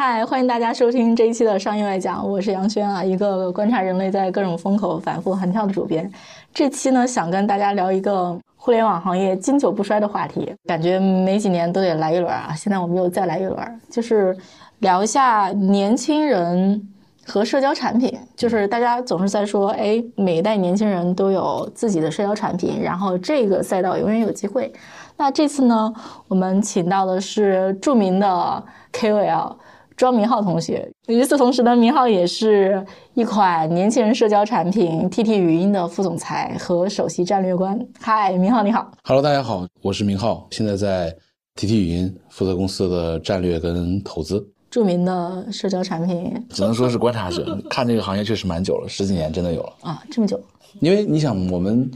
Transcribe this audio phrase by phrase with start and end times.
[0.00, 6.08] 嗨，欢迎大家收听这一期的商业外讲，我是杨轩啊，一个观察人类在各种风口反复横跳的主编。
[6.54, 12.54] 这期呢，想跟大家聊一个互联网行业经久不衰的话题，感觉每几年都得来一轮啊。
[12.54, 14.36] 现在我们又再来一轮，就是
[14.78, 16.80] 聊一下年轻人
[17.26, 18.16] 和社交产品。
[18.36, 24.72] 就是大家总是在说，哎，每一代年轻人都有自己的社交产品，然后这个赛道永远有机会。
[25.16, 25.92] 那这次呢，
[26.28, 29.56] 我们请到的是著名的 KOL。
[29.98, 37.76] 庄明浩同学，与此同时呢，明浩也是一款年轻人社交产品 TT 语音的副总裁和首席战略官。
[37.98, 38.88] 嗨，明浩你好。
[39.02, 41.12] Hello，大家好，我是明浩，现在在
[41.56, 44.48] TT 语音负责公司的战略跟投资。
[44.70, 50.40] 著名的社交产品，只能说是观察者，看这个行业确实蛮久了，十几年真的有了啊，这么久。
[50.78, 51.90] 因为你想，我们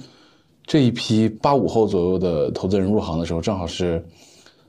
[0.66, 4.04] 这一批八五后左右的投资人入行的时候，正好是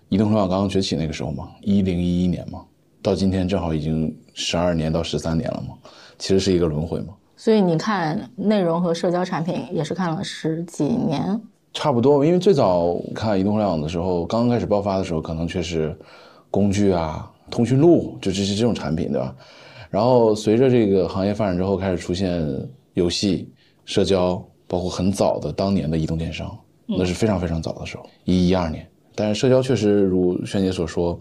[0.10, 2.64] 移动互联网刚刚崛起那个时候嘛，一零一一年嘛。
[3.04, 5.76] 到今天正好已经十二年到十三年了嘛，
[6.18, 7.14] 其实是一个轮回嘛。
[7.36, 11.40] 所以你看内容和社交产品也是看了十几年，
[11.74, 12.24] 差不多。
[12.24, 15.94] 因为最早看移动互联网的时候，刚刚开始爆发的时候，可能确实
[16.50, 19.36] 工具啊、通讯录就这些这种产品，对吧？
[19.90, 22.42] 然后随着这个行业发展之后，开始出现
[22.94, 23.52] 游戏、
[23.84, 28.88] 社交，包括很早的当年的移动电商，那是非常非常早的时候，一一二年。
[29.14, 31.20] 但是社交确实如萱姐所说。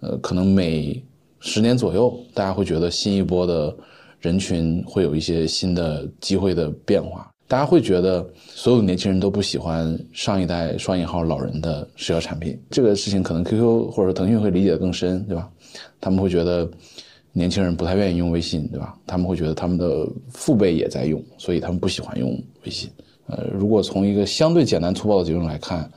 [0.00, 1.02] 呃，可能每
[1.40, 3.74] 十年左右，大家会觉得新一波的
[4.20, 7.30] 人群会有一些新的机会的变化。
[7.46, 12.58] 大家会觉得所有的年轻人都不喜欢上一代双引号老人的社交产品。
[12.70, 15.50] 这个事情可能 QQ 或者腾讯会理解的更深，对吧？
[16.00, 16.68] 他们会觉得
[17.32, 18.98] 年轻人不太愿意用微信，对吧？
[19.06, 22.30] 他们会觉得他们的父辈也在用，所以他们不喜欢用
[22.64, 22.88] 微信。
[23.26, 25.88] 呃，如果从一个相对简单粗暴的结论来看，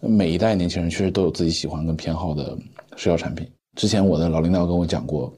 [0.00, 2.58] 每一代年轻人确实都有自己喜欢跟偏好的。
[2.98, 5.32] 社交产品，之前我的老领导跟我讲过，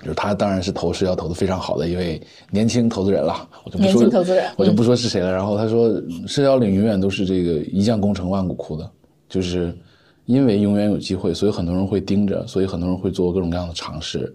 [0.00, 5.32] 就是他当然是投社交投的非常好的一位年轻投资人了，我就不说投资人，我就不说是谁了。
[5.32, 5.90] 然后他说，
[6.28, 8.88] 社交领永远都是这个一将功成万骨枯的，
[9.30, 9.74] 就是
[10.26, 14.30] 因为永远有机会，所以很多人会盯着，所以很多人会做各种各样的尝试，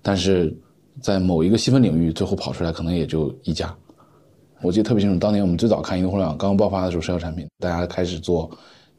[0.00, 0.56] 但是
[1.02, 3.74] 在某一个细分领域，最后跑出来可能也就一家。
[4.62, 8.50] 我记得特别清楚，当年我们最早看移动互联网刚刚爆发的时候，社交产品大家开始做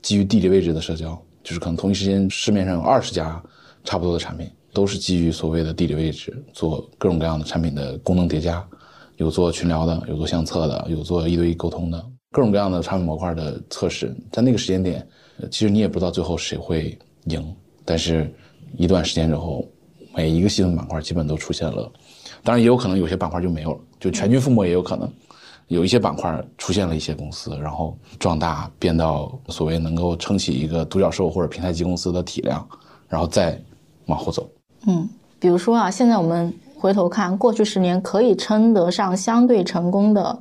[0.03, 1.19] 基于地理位置的社交。
[1.45, 3.41] 就是可能同一时间市面上有二十家
[3.83, 8.67] 差不多的产品，都是基于所谓的地理位置做各种各样的产品的功能叠加，
[9.17, 15.07] 有做群聊的，有做相册的，有做一对一沟通的，各种各样的产品模块的测试，在那个时间点，
[15.51, 17.55] 其实你也不知道最后谁会赢，
[17.85, 18.34] 但是
[18.75, 19.63] 一段时间之后，
[20.16, 21.91] 每一个细分板块基本都出现了，
[22.44, 25.07] 当然也有可能有些板块就没有了，就全军覆没也有可能。
[25.67, 32.67] 有一些板块出现了一些公司，然后壮大变到所谓能够撑起一个独角兽或者平台级公司的体量，
[33.07, 33.59] 然后再
[34.05, 34.47] 往后走。
[34.85, 35.09] 嗯，
[35.39, 40.37] 比如说啊，现在我们回头看过去十年可以称得上相对成功的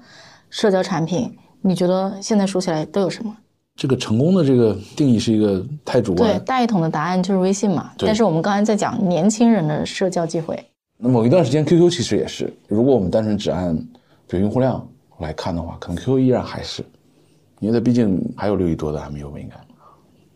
[0.50, 3.34] 社交产品，你觉得现在说起来都有什么？
[3.76, 6.30] 这个成功的这个定义是一个太主观。
[6.30, 7.92] 对，大一统的答案就是微信嘛。
[7.98, 10.62] 但是我们刚才在讲年轻人的社交机会。
[10.98, 12.52] 那某一段时间，QQ 其实也是。
[12.68, 13.74] 如果我们单纯只按
[14.28, 14.86] 比如用户量。
[15.18, 16.84] 来看的话，可能 QQ 依然还是，
[17.60, 19.56] 因为它毕竟还有六亿多的 MUV，应该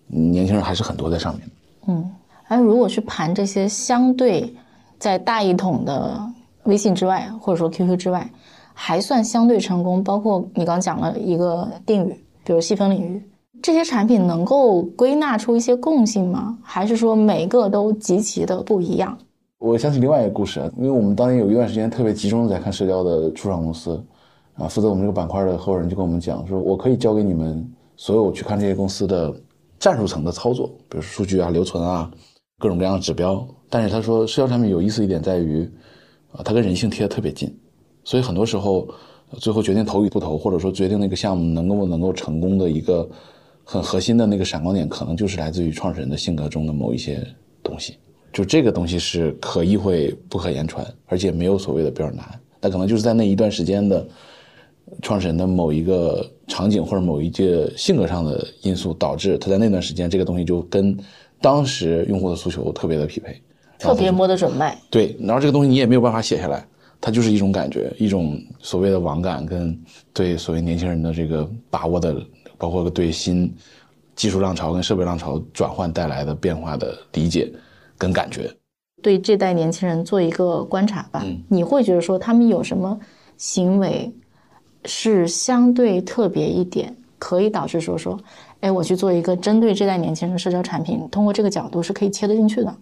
[0.06, 1.50] 年轻人还是很多在上面。
[1.88, 2.10] 嗯，
[2.48, 4.54] 哎如果去盘这些相对
[4.98, 6.20] 在大一统的
[6.64, 8.30] 微信之外，或者说 QQ 之外，
[8.72, 13.22] 还算相对成功，包括你刚讲了一个定语，比如细分领域，
[13.60, 16.56] 这些产品能够归纳出一些共性吗？
[16.62, 19.18] 还是说每个都极其的不一样？
[19.58, 24.00] 我想起另外一个故事，因为我们当年有一段时间特别集中在看社交的初创公司。
[24.58, 27.64] 啊，负责我们这个板块的合伙人就跟我们讲说，我可以教给你们
[27.96, 29.32] 所有去看这些公司的
[29.78, 32.10] 战术层的操作，比如数据啊、留存啊、
[32.58, 33.46] 各种各样的指标。
[33.70, 35.62] 但是他说，社交产品有意思一点在于，
[36.32, 37.56] 啊，它跟人性贴得特别近，
[38.02, 38.88] 所以很多时候，
[39.34, 43.08] 最后决定投与不投，或者说决定那个项目能够不能够成功的一个
[43.62, 47.24] 很核心的那个闪光点，可能就是来自于创始人的性格中的某一些
[47.62, 47.96] 东西。
[48.32, 52.40] 就这个东西是可意会不可言传，而且没有所谓的标准答案。
[52.60, 54.04] 那可能就是在那一段时间的。
[55.02, 60.96] 创始人的某一个场景或者某一个性格上的因素，导致他在那段时间这个东西就跟
[61.40, 63.40] 当时用户的诉求特别的匹配，
[63.78, 64.76] 特别摸得准脉。
[64.90, 66.66] 对，然后这个东西你也没有办法写下来，
[67.00, 69.78] 它就是一种感觉，一种所谓的网感跟
[70.12, 72.20] 对所谓年轻人的这个把握的，
[72.56, 73.54] 包括对新
[74.16, 77.52] 技术浪潮跟设备浪潮转换带来的变化的理解
[77.96, 78.50] 跟感觉。
[79.00, 82.98] 对这代年轻人做一个观察吧，你会觉得说他们有什么
[83.36, 84.12] 行为？
[84.88, 88.18] 是相对特别一点，可以导致说说，
[88.60, 92.74] 哎，我去做一个针对这代年轻人社交产品，通过这个角度是可以切得进去的。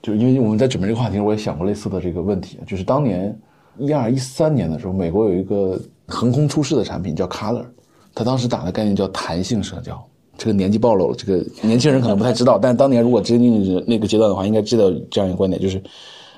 [0.00, 3.36] 就因为我们在准备这个话题，我也想过类似的这个问题，就是当年
[3.76, 7.66] 一二一三年的时候，美国有一个横空出世的产品叫 Color，
[8.14, 10.00] 它当时打的概念叫弹性社交。
[10.36, 15.82] 这个年纪暴露了，这个年轻人可能不太知道， 但当年如果经历那个阶段的话，应该知道这样一个观点，就是，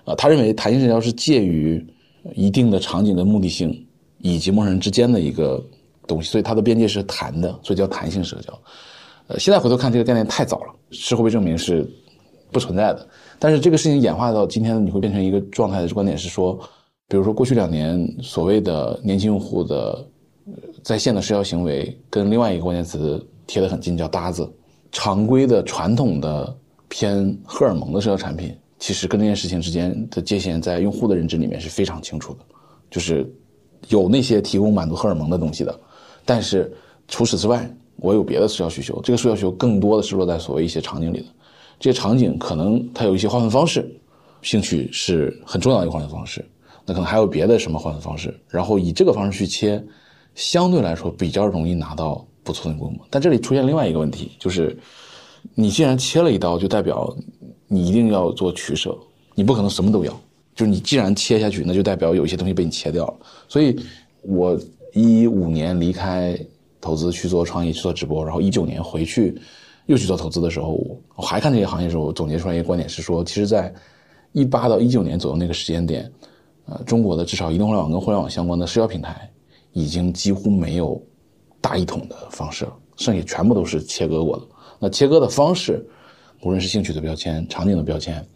[0.07, 1.87] 呃，他认为弹性社交是介于
[2.35, 3.87] 一定的场景的目的性
[4.21, 5.63] 以及陌生人之间的一个
[6.07, 8.59] 东西，所以它的边界是弹的，所以叫弹性社交。
[9.27, 11.89] 呃，现在回头看这个概念太早了，事后被证明是
[12.51, 13.09] 不存在的。
[13.39, 16.59] 但是这个事情演化到今天，你会变成一个状态的观点是说，
[17.09, 20.07] 比如说过去两年所谓的年轻用户的
[20.83, 23.25] 在线的社交行为，跟另外一个关键词。
[23.47, 24.49] 贴得很近，叫搭子。
[24.93, 26.57] 常规的、传统的
[26.89, 32.39] 偏荷尔蒙的社交产品，其实跟这件事情之间的界限，在用户的认知里面是非常清楚的，
[32.93, 33.29] 就是
[33.89, 35.81] 有那些提供满足荷尔蒙的东西的。
[36.25, 36.73] 但是
[37.09, 39.01] 除此之外，我有别的社交需求。
[39.03, 41.27] 这个社交需求更多的是落在所谓一些场景里的。
[41.79, 43.91] 这些场景可能它有一些划分方式，
[44.43, 46.45] 兴趣是很重要的一个划分方式。
[46.85, 49.85] 那可能还有别的什么划分方式，然后以这个方式去切，
[50.35, 52.25] 相对来说比较容易拿到。
[52.43, 54.77] 不错的规模，但这里出现另外一个问题，就是
[55.55, 57.15] 你既然切了一刀，就代表
[57.69, 58.97] 你一定要做取舍，
[59.35, 60.21] 你不可能什么都要。
[60.55, 63.15] 就是你既然切下去，那就代表有一些东西被你切掉了。
[63.51, 63.77] 所以，
[64.23, 64.57] 我
[64.95, 66.39] 一五年离开
[66.81, 69.37] 投资去做创业去做直播，然后一九年回去
[69.87, 70.81] 又去做投资的时候，
[71.17, 73.75] 我还看这些行业的时候，我总结出来一个观点是说，其实，在
[74.33, 76.11] 一八到一九年左右那个时间点，
[76.67, 79.29] 呃，中国的至少移动互联网跟互联网相关的社交平台
[79.73, 80.99] 已经几乎没有。
[81.63, 84.47] 大一统的方式了，剩下全部都是切割过的。
[84.79, 85.87] 那切割的方式，
[86.41, 88.27] 无论是兴趣的标签、场景的标签、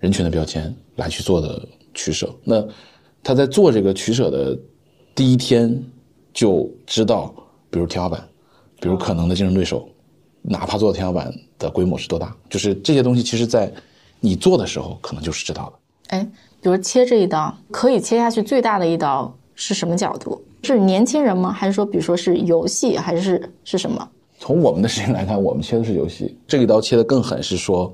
[0.00, 2.34] 人群的标签来去做的取舍。
[2.42, 2.66] 那
[3.22, 4.58] 他在做这个取舍的
[5.14, 5.82] 第一天
[6.32, 7.32] 就知道，
[7.70, 8.22] 比如天花板，
[8.80, 9.88] 比如可能的竞争对手，
[10.42, 13.72] 哪怕做到天花板的规模是多大，就是这些东西，其实在
[14.20, 16.16] 你做的时候可能就是知道的。
[16.16, 16.28] 哎，
[16.60, 20.42] 比如切这一刀，可以切下去最大的一刀是什么角度？
[20.64, 21.50] 是年轻人吗？
[21.52, 24.08] 还是说，比如说是游戏，还是是什么？
[24.38, 26.36] 从我们的事情来看，我们切的是游戏。
[26.46, 27.92] 这一刀切的更狠，是说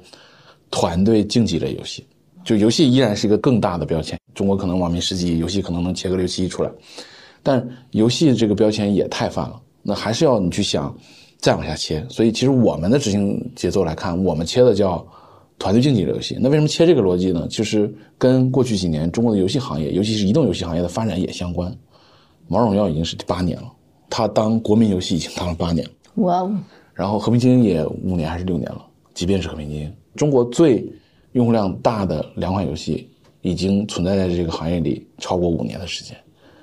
[0.70, 2.06] 团队竞技类游戏。
[2.44, 4.17] 就游戏依然是一个更大的标签。
[4.34, 6.70] 中国可能网民十几亿，游戏可能能切个六七亿出来，
[7.42, 9.60] 但游戏这个标签也太泛了。
[9.82, 10.94] 那还是要你去想，
[11.38, 12.04] 再往下切。
[12.10, 15.06] 所以，其实我们的执行节奏来看，我们切的叫
[15.58, 16.36] 团队竞技类游戏。
[16.40, 17.46] 那为什么切这个逻辑呢？
[17.48, 21.74] 就是跟过去几年中国的游戏行业，尤其是移动游戏行业的发展也相关。
[22.48, 23.72] 王者荣耀已经是第八年了，
[24.10, 25.92] 它当国民游戏已经当了八年了。
[26.16, 26.54] 哇哦！
[26.92, 28.84] 然后和平精英也五年还是六年了。
[29.14, 30.86] 即便是和平精英，中国最
[31.32, 33.08] 用户量大的两款游戏
[33.42, 36.16] 已经存在在这个行业里超过五年的时间，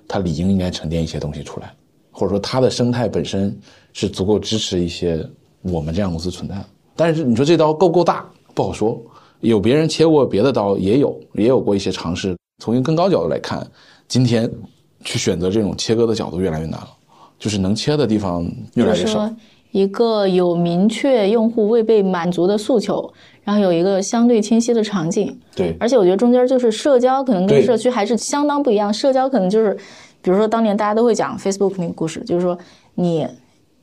[0.08, 1.74] 它理应应该沉淀一些东西出来，
[2.12, 3.58] 或者说它的生态本身
[3.94, 5.28] 是足够支持一些
[5.62, 6.56] 我们这样公司存在。
[6.96, 8.26] 但是你说这刀够不够大？
[8.54, 9.02] 不好说。
[9.42, 12.36] 有别人切过别的刀，也有也有过一些尝试。
[12.64, 13.66] 从一个更高角度来看，
[14.08, 14.50] 今天。
[15.04, 16.90] 去选择这种切割的角度越来越难了，
[17.38, 18.44] 就是能切的地方
[18.74, 19.32] 越来越少。
[19.76, 23.12] 一个有明确用户未被满足的诉求，
[23.44, 25.38] 然后有一个相对清晰的场景。
[25.54, 28.94] 对，而且我觉得中间就是社交，可能跟社区还是相当不一样。
[28.94, 29.76] 社交可能就是，
[30.22, 32.58] 比如说当年大家都会讲 Facebook 那个故事，就是说
[32.94, 33.28] 你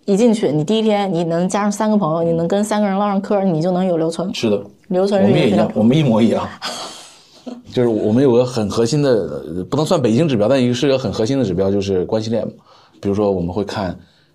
[0.06, 4.32] 一进去，你第一天你能加上三个朋友，你能跟三个人唠上嗑，你就能有留存。
[4.32, 6.48] 是的，留存我们也一样，我们一模一样。
[7.70, 12.48] 就是我们有个很核心的，不能算北京指标，但一个是个很核心的指标，就是关系链。
[12.98, 13.94] 比如说，我们会看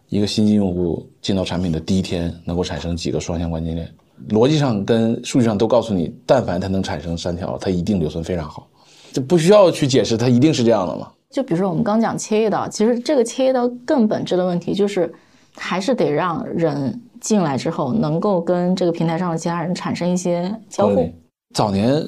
[0.09, 3.89] 一个新进用户进到产品的第一天能够产生几个双向关键链，
[4.29, 8.67] 逻辑上跟数据上都告诉你，但凡它能产生三条，它一定留存非常好，
[9.11, 11.11] 就不需要去解释，它一定是这样的嘛。
[11.29, 15.13] 就比如说我们刚讲切一刀，其实这个切一刀更本质的问题就是，
[15.55, 21.11] 还是得让人进来之后能够跟这个平台上的其他人产生一些交互。
[21.53, 22.05] 早年。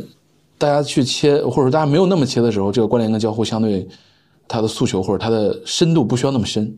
[0.62, 3.88] 大家去切，或者说大家没有那么切的时候，这个关联跟交互相对，
[4.46, 6.70] 它的诉求或者它的深度不需要那么深，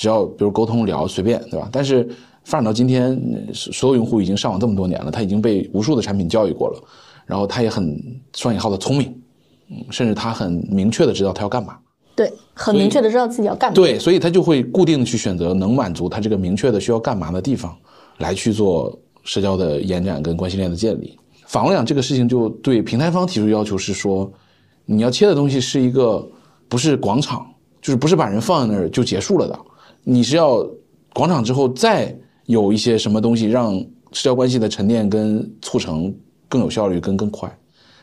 [0.00, 1.68] 只要比如沟通聊随便，对吧？
[1.70, 2.08] 但是
[2.42, 3.20] 发展到今天，
[3.52, 6.82] 所有用户已经上网这么多年了，他已经被无数的产品教育过了，
[7.26, 8.02] 然后他也很
[8.34, 9.14] 双引号的聪明，
[9.68, 11.76] 嗯，甚至他很明确的知道他要干嘛，
[12.16, 17.76] 对，很明确的知道自己要干嘛，对，所以他就会固定的去选择能满足他这个明确的需要干嘛的地方，
[18.16, 21.14] 来去做社交的延展跟关系链的建立。
[21.46, 24.32] 反过来讲，这个事情就对平台方提出要求是说，
[24.86, 26.26] 你要切的东西是一个
[26.70, 27.46] 不是广场，
[27.82, 29.58] 就是不是把人放在那儿就结束了的，
[30.10, 30.66] 你是要
[31.14, 32.12] 广场之后再
[32.46, 33.78] 有一些什么东西让
[34.10, 36.12] 社交关系的沉淀跟促成
[36.48, 37.48] 更有效率跟更快，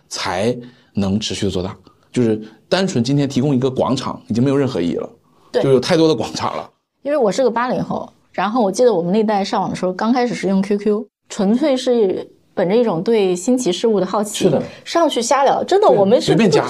[0.07, 0.57] 才
[0.93, 1.75] 能持续的做大。
[2.11, 5.09] 就是单纯今天提供一个广场已经没有任何意义了，
[5.51, 6.69] 对就有太多的广场了。
[7.01, 12.31] 因为我是个八零后，然后我记得我们那代上网的时候，刚开始是用 QQ，纯粹是。
[12.57, 15.63] 本着一种对新奇事物的好奇，是的上去瞎聊。
[15.63, 16.65] 真的，我们是随便加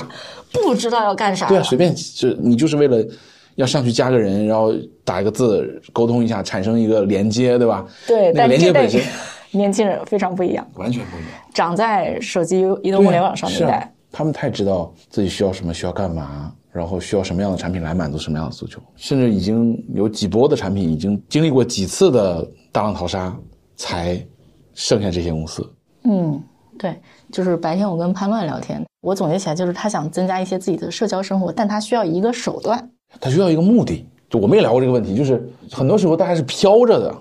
[0.52, 1.48] 不知道要干啥。
[1.48, 3.02] 对啊，随便就你就是为了
[3.58, 4.72] 要上去加个人，然后
[5.04, 7.86] 打一个字沟通一下，产生一个连接，对吧？
[8.08, 9.02] 对，那个但连接本身
[9.52, 11.30] 年轻人非常不一样，完全不一样。
[11.54, 23.36] 长在手机移动互联网上是啊面代。，他们太知道自己需要什么，需要干嘛，然后需要什么样的产品来满足什么样的诉求，甚至已经有几波的产品已经经历过几次的大浪淘沙，
[23.76, 24.24] 才
[24.76, 25.68] 剩下这些公司。
[26.04, 26.40] 嗯，
[26.78, 26.96] 对，
[27.32, 32.88] 就是白天我跟潘乱聊天，我总结起来就是他想增加一些自己的社交生活，但他需要一个手段。
[33.20, 34.06] 它需要一个目的。
[34.30, 37.16] 就我们也聊过这个问题，就是很多时候大家是飘着的，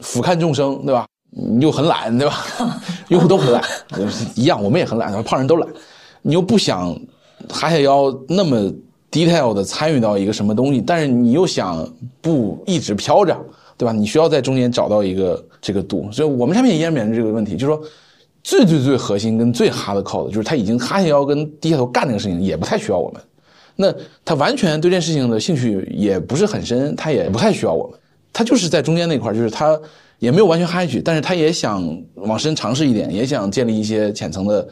[0.00, 1.06] 俯瞰众生，对吧？
[1.30, 2.44] 你又很懒，对吧？
[3.06, 3.62] 用户都很懒，
[4.34, 5.68] 一样，我们也很懒，胖人都懒。
[6.22, 6.92] 你又不想
[7.48, 8.68] 哈下腰那么
[9.12, 11.88] detail 的参与到一个什么东西，但是你又想
[12.20, 13.36] 不一直飘着，
[13.78, 13.92] 对吧？
[13.92, 16.10] 你需要在中间找到一个这个度。
[16.10, 17.80] 所以我们产品也面临这个问题，就是说
[18.42, 23.22] 最最最核心跟最 hard core 的，就是他已经哈下腰跟低下头干这个事情，也不太需要我们。
[23.80, 23.94] 那
[24.26, 27.98] 他完全对这件事情的兴趣也不是很深，他也不太需要我们，
[28.30, 29.80] 他就是在中间那块，就是他
[30.18, 31.82] 也没有完全哈下去，但是他也想
[32.16, 34.68] 往深尝试一点，也想建立一些浅层的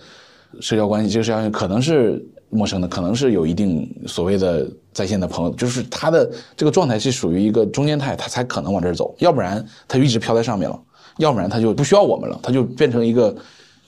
[0.60, 1.10] 社交关系。
[1.10, 10.78] 这个社交关系可能是陌生的，可能是有一定所谓的在线的朋友，就是他的这个状态是属于一个中间态，他才可能往这儿走，要不然他就一直飘在上面了，
[11.16, 13.34] 要不然他就不需要我们了，他就变成一个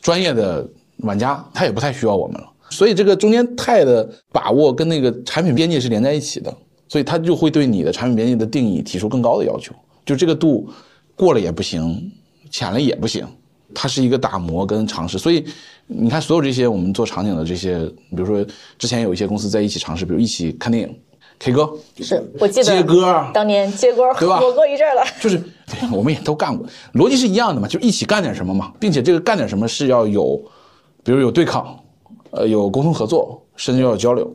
[0.00, 0.66] 专业的
[0.98, 2.49] 玩家，他也不太需要我们了。
[2.70, 6.54] 所以这个中间态的把握跟那个产品边界是连在一起的，
[6.88, 9.74] 所以它就会对你的产品边界的定义提出更高的要求。
[10.06, 10.68] 就这个度
[11.14, 12.10] 过了也不行，
[12.50, 13.26] 浅了也不行，
[13.74, 15.18] 它是一个打磨跟尝试。
[15.18, 15.44] 所以
[15.86, 17.78] 你看，所有这些我们做场景的这些，
[18.10, 18.44] 比如说
[18.78, 20.96] 之前有一些公司在一起尝试，比如一起看电影
[21.38, 25.02] ，K 歌是我记得接歌啊，当年接歌对吧火过一阵了。
[25.20, 30.40] 就是对 我们也都干过，逻辑是一样的嘛，就一起干点什么嘛，并且这个干点什么是要有，
[31.04, 31.78] 比如有对抗，
[32.30, 34.30] 呃，有沟通合作，甚至要有交流，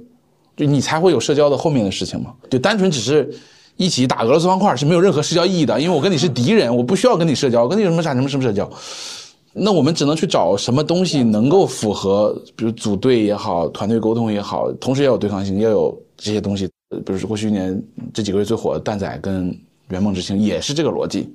[0.55, 2.33] 就你才会有社交的后面的事情嘛。
[2.49, 3.33] 就单纯只是
[3.77, 8.69] 一起打俄罗斯方块是没有任何社交意义的，因为我跟你是敌人，我不需要跟你社交，我跟你什么产生什么什么社交。
[9.57, 16.69] 那我们只能去找什么东西能够符合，比如组队也好，团队沟通也好，同时要有对抗性，要有这些东西。
[17.05, 17.81] 比如说过去一年
[18.13, 21.33] 这几个月最火的蛋仔跟圆梦之星也是这个逻辑，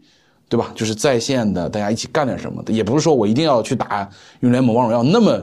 [0.51, 0.71] 对吧？
[0.75, 4.09] 就是在线的，大家一起干点什么的，也不是说我一定要去打
[4.41, 5.43] 英雄联盟、王者荣耀那么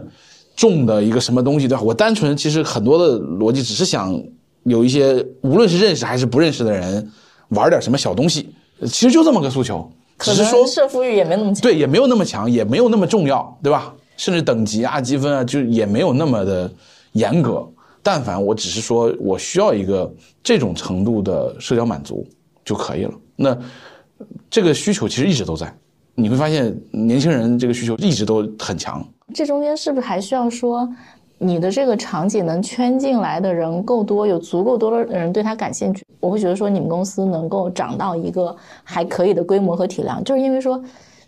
[0.58, 1.82] 重的一个什么东西，对吧？
[1.82, 4.22] 我单纯其实很多的逻辑只是想
[4.64, 7.10] 有一些无论是认识还是不认识的人
[7.50, 8.50] 玩点什么小东西，
[8.82, 11.62] 其实就这么个诉求，只可是说能胜负欲也没那么强。
[11.62, 13.94] 对，也没有那么强，也没有那么重要，对吧？
[14.18, 16.70] 甚至等级啊、积分啊，就也没有那么的
[17.12, 17.66] 严格。
[18.02, 20.12] 但凡我只是说我需要一个
[20.42, 22.26] 这种程度的社交满足
[22.66, 23.12] 就可以了。
[23.36, 23.56] 那
[24.50, 25.72] 这个需求其实一直都在，
[26.19, 29.05] 你会发现年轻人这个需求一直都很强。
[29.36, 30.89] 这中间是不是还需要说，
[31.38, 36.03] 你的这个场景能圈进来的人够多，有足够多的人对他感兴趣？
[36.19, 40.83] 我会觉得说，你们公司能够涨到一个还可以的规模和体量，就是因为说，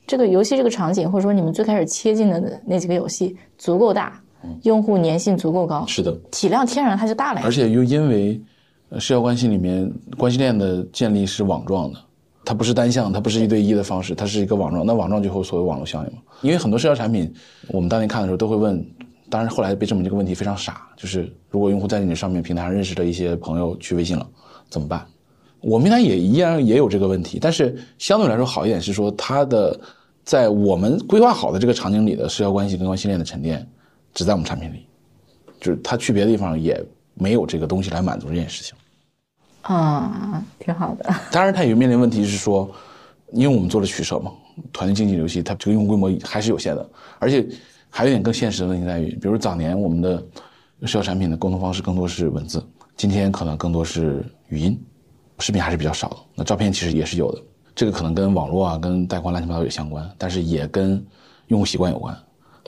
[0.08, 4.20] 这个游戏这个场景，或者说你们最开始切进的那几个游戏足够大，
[4.64, 7.52] 用户粘性足够高，是的，体量天然它就大了呀而。
[7.52, 8.42] 且又因为
[8.90, 12.00] 呃社交关系里面关系链的建立是网状的，
[12.46, 14.86] 它不是单向，它不是一对一的方式，它是一个网状。
[14.86, 16.20] 那网状就会所谓网络效应嘛。
[16.42, 17.32] 因为很多社交产品，
[17.68, 18.84] 我们当年看的时候都会问，
[19.30, 24.28] 当然后来被证明这个问题非常傻，就是如果用户在你上面平台上认识的一些朋友去微信了，
[24.70, 25.06] 怎么办？
[25.62, 29.78] 我们平台也依然也有这个问题，但是相对来说好一点是说它的
[30.24, 33.68] 在我们规划好的这个场景里的社交关系跟关系链的沉淀，
[34.14, 34.86] 只在我们产品里。
[35.60, 36.82] 就是它去别的地方也
[37.16, 38.74] 没有这个东西来满足这件事情。
[39.62, 41.14] 啊，挺好的。
[41.32, 42.70] 当然，它也面临问题是说，
[43.32, 44.32] 因为我们做了取舍嘛，
[44.72, 46.90] 团队竞技游戏它这个用户规模还是有限的，
[47.20, 47.48] 而且
[47.90, 50.18] 还有一点更现实的问题在于，比如早年我们的
[50.84, 54.80] 社交产品的沟通方式更多是文字，今天可能更多是语音，
[55.40, 56.18] 视频还是比较少的。
[56.36, 57.42] 那照片其实也是有的，
[57.76, 61.06] 这个可能跟网络啊、跟带宽乱七八糟也相关，但是也跟
[61.48, 62.18] 用户习惯有关。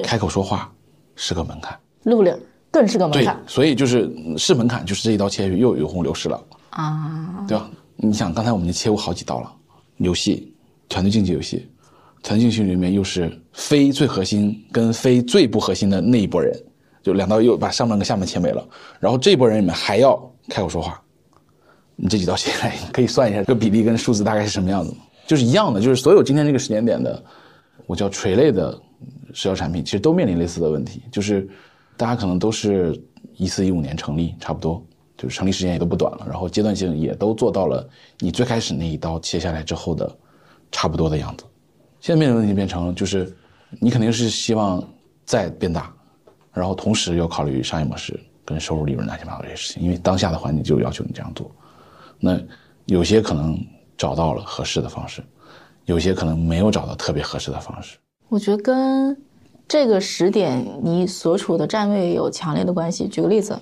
[0.03, 0.71] 开口说话
[1.15, 1.77] 是个门槛。
[2.03, 2.37] 露脸
[2.71, 7.45] 更是个门槛对槛，所以就是嗯是门槛，就是这一刀切下去，又有用户流失了，啊。
[7.47, 7.69] 对吧？
[7.95, 9.51] 你想，刚才我们就切过好几刀了，
[9.97, 10.51] 游戏、
[10.89, 11.69] 团队竞技游戏，
[12.23, 16.51] 团队竞技里面又是非最核心跟非最不核心的那一拨人，
[17.03, 18.67] 就两刀又把上半跟下半切没了，
[18.99, 20.17] 然后这一拨人里面还要
[20.49, 20.99] 开口说话，
[21.95, 24.91] 你这几刀切下来，可以算一下这个比例跟数字大概是什么样子？
[25.27, 27.23] 就是一样的，就是所有今天这个时间点的，
[27.85, 28.71] 我叫垂类的
[29.33, 31.47] 社交产品，其实都面临类似的问题，就是
[31.95, 32.99] 大家可能都是
[33.37, 34.83] 一四一五年成立，差不多，
[35.21, 37.87] 就是成立时间也都不短了，然后阶段性也都做到了
[38.17, 40.11] 你最开始那一刀切下来之后的
[40.71, 41.45] 差不多的样子。
[41.99, 43.31] 现在面临问题变成就是
[43.79, 44.83] 你肯定是希望
[45.23, 45.93] 再变大，
[46.51, 51.51] 然后同时要考虑商业模式跟收入、利润乱七八糟这些事情，因为当下的环境就要求你这样做。
[52.19, 52.39] 那
[52.87, 53.63] 有些可能
[53.95, 55.23] 找到了合适的方式，
[55.85, 57.99] 有些可能没有找到特别合适的方式。
[58.27, 59.15] 我觉得跟
[59.67, 63.07] 这个时点你所处的站位有强烈的关系。
[63.07, 63.57] 举个例子，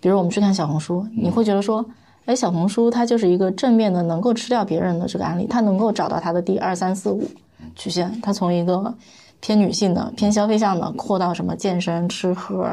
[0.00, 1.84] 比如我们去看小红书，你会觉得说，
[2.24, 7.28] 哎，小红书它就是一个正面的，能够吃掉别人的这个案例，它能够找到它的第二三四五
[7.74, 8.94] 曲线，它从一个
[9.40, 12.70] 偏女性的、偏消费向的扩到什么健身、吃喝、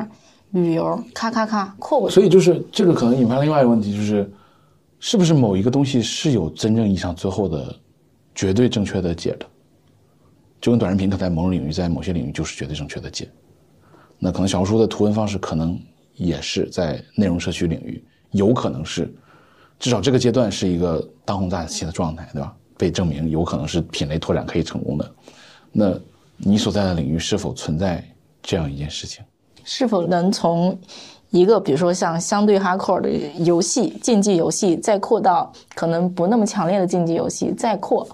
[0.52, 2.16] 旅游，咔咔咔扩过去。
[2.16, 4.32] 所以就是这个可能引发另外一个问题，就是
[5.00, 7.76] 是不是某一个东西是有真正意义上最后的
[8.34, 9.46] 绝对正确的解的？
[10.62, 13.30] 就跟短视频，它在某种领域，在某些领域就是绝对正确的解。
[14.18, 15.80] 那可能小红书的图文方式，可能
[16.16, 19.14] 也是在内容社区领域，有可能是，
[19.80, 22.56] 至少这个阶段是一个当红炸起的状态，对吧？
[22.78, 25.16] 被证明有可能是品类拓展可以成功的。
[25.72, 25.94] 那
[26.38, 28.04] 你所在的领域是否存在
[28.42, 29.24] 这样一件事情？
[29.64, 30.78] 是否能从
[31.30, 33.10] 一个比如说像相对 hardcore 的
[33.44, 38.08] 游戏竞技游戏，再扩到可能不那么强烈的竞技游戏，再扩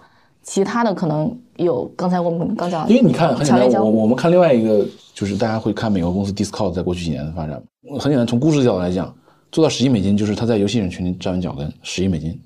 [0.43, 7.61] 其他的可能有刚才我们刚讲，因为你看很简单，我我们看另外一个，就是大家会看美国公司 Discord 在过去几年的发展，
[7.99, 9.13] 很简单，从估值角度来讲，
[9.51, 12.39] 做到十亿美金，就是它在游戏人群里站稳脚跟，十亿美金。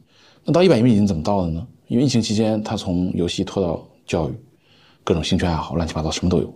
[0.44, 1.66] 那到一百亿美金怎么到的呢？
[1.88, 4.34] 因为疫情期间，它从游戏拖到教育，
[5.04, 6.54] 各种兴趣爱好，乱七八糟什么都有。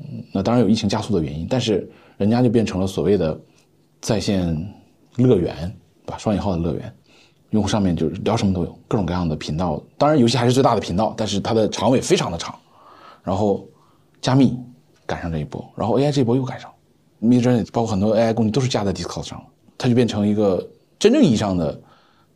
[0.00, 3.40] 嗯，那当然有疫情加速的原因，但是人家就变成了所谓的
[4.00, 4.54] 在线
[5.16, 5.54] 乐园，
[6.04, 6.18] 对吧？
[6.18, 6.92] 双引号的乐园，
[7.54, 9.80] 用户上面就是聊什么都有，各种各样的频道。
[9.96, 12.52] 当然，游戏还是最大的频道，但是它的长尾非常的长。
[13.22, 13.64] 然后，
[14.20, 14.58] 加密
[15.06, 16.68] 赶上这一波，然后 AI 这一波又赶上
[17.22, 19.44] ，Midjourney 包括很多 AI 工具都是加在 Discord 上了，
[19.78, 20.68] 它就变成一个
[20.98, 21.80] 真正意义上的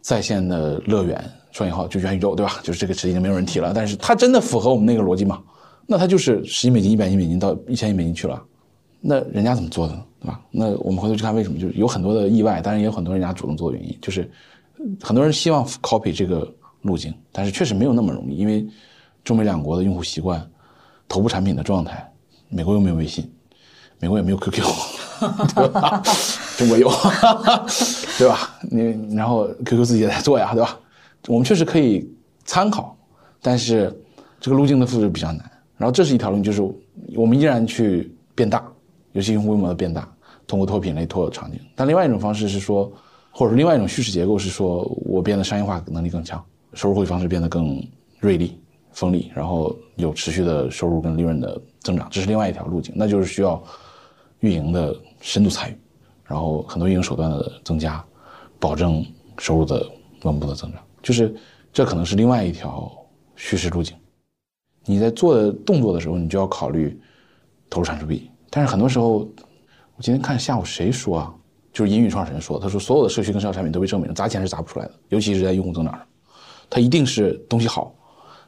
[0.01, 1.21] 在线的乐园，
[1.51, 2.61] 双引号就元宇宙，对吧？
[2.63, 5.43] 就是这个词已经没有人提了，但是它真的符合我们那个逻辑吗？
[5.85, 8.41] 那它就是十亿美金、一百亿美金到一千亿美金去了，
[9.01, 10.01] 那人家怎么做的？
[10.21, 10.41] 对吧？
[10.53, 14.31] 那我们回头去看为什么，就是有很多的意外，当然也有很多人家主动做的原因，就是
[15.03, 18.67] 很多人希望 copy 这个路径，但是确实没有那么容易，因为
[19.25, 20.45] 中美两国的用户习惯、
[21.09, 22.11] 头部产品的状态，
[22.49, 23.31] 美国又没有微信，
[23.99, 24.63] 美国也没有 QQ，
[25.55, 26.03] 对吧？
[26.57, 26.91] 中国有，
[28.19, 28.57] 对吧？
[28.71, 30.79] 你然后 QQ 自己也在做呀，对吧？
[31.27, 32.09] 我们确实可以
[32.45, 32.97] 参考，
[33.43, 33.95] 但是
[34.41, 35.51] 这个路径的复制比较难。
[35.77, 36.63] 然后这是一条路，就是
[37.15, 38.65] 我们依然去变大，
[39.13, 40.09] 游戏用户规模的变大，
[40.47, 41.61] 通过拓品类、拓场景。
[41.77, 42.91] 但另外一种方式是说，
[43.39, 47.81] 或者说另外一种叙事结构是说，我变得商业化能力更强，收入获取方式变得更
[48.19, 48.59] 锐利、
[48.91, 53.63] 锋利，然后有持续的收入跟利润的增长，这是另外一条路径，那就是需要
[54.41, 55.79] 运营的深度参与，
[56.25, 58.05] 然后很多运营手段的增加，
[58.59, 59.07] 保证
[59.39, 59.89] 收入的
[60.25, 61.33] 稳步的增长，就是
[61.73, 62.91] 这可能是另外一条
[63.37, 63.97] 叙事路径。
[64.85, 67.01] 你在做的动作的时候，你就要考虑
[67.71, 68.33] 投入产出比。
[68.51, 71.33] 但是很多时候，我今天看下午谁说啊，
[71.73, 76.03] 就是银宇创始人说，他说所有的社区跟社交产品都被证明砸钱是砸不出来的，尤其是在用户增长上，
[76.69, 77.93] 它一定是东西好，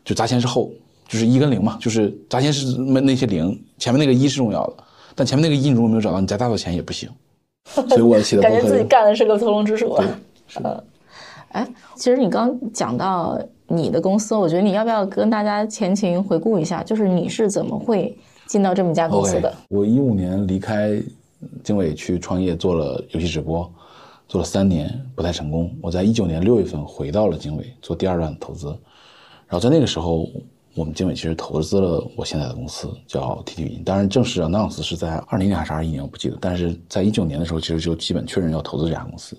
[0.05, 0.71] 就砸钱是后，
[1.09, 4.77] 就是一跟零嘛，就是砸钱是那那些零，前面那个一是重要的，
[5.15, 7.09] 但前面那个一你如果没有找到，你再大的钱也不行。
[7.89, 10.05] 所以我写的感觉自己干的是个屠龙之术啊。
[10.49, 10.85] 是的，
[11.51, 21.01] 哎，其实你刚讲到你的公司，我觉得你要不要跟大家前情回顾一下，就是你是怎么会进到这么一家公司的我一五年离开
[21.62, 23.70] 经纬去创业，做了游戏直播，
[24.29, 25.74] 做了三年不太成功。
[25.81, 28.68] 我在一九年六月份回到了经纬做第二段投资，
[29.46, 30.29] 然后在那个时候，
[30.74, 39.37] 我们经纬其实投资了我现在的公司叫 TT 语音，当然正式 announce 是在二零年还是二一年我不记得，但是在一九年的时候，其实就基本确认要投资这家公司。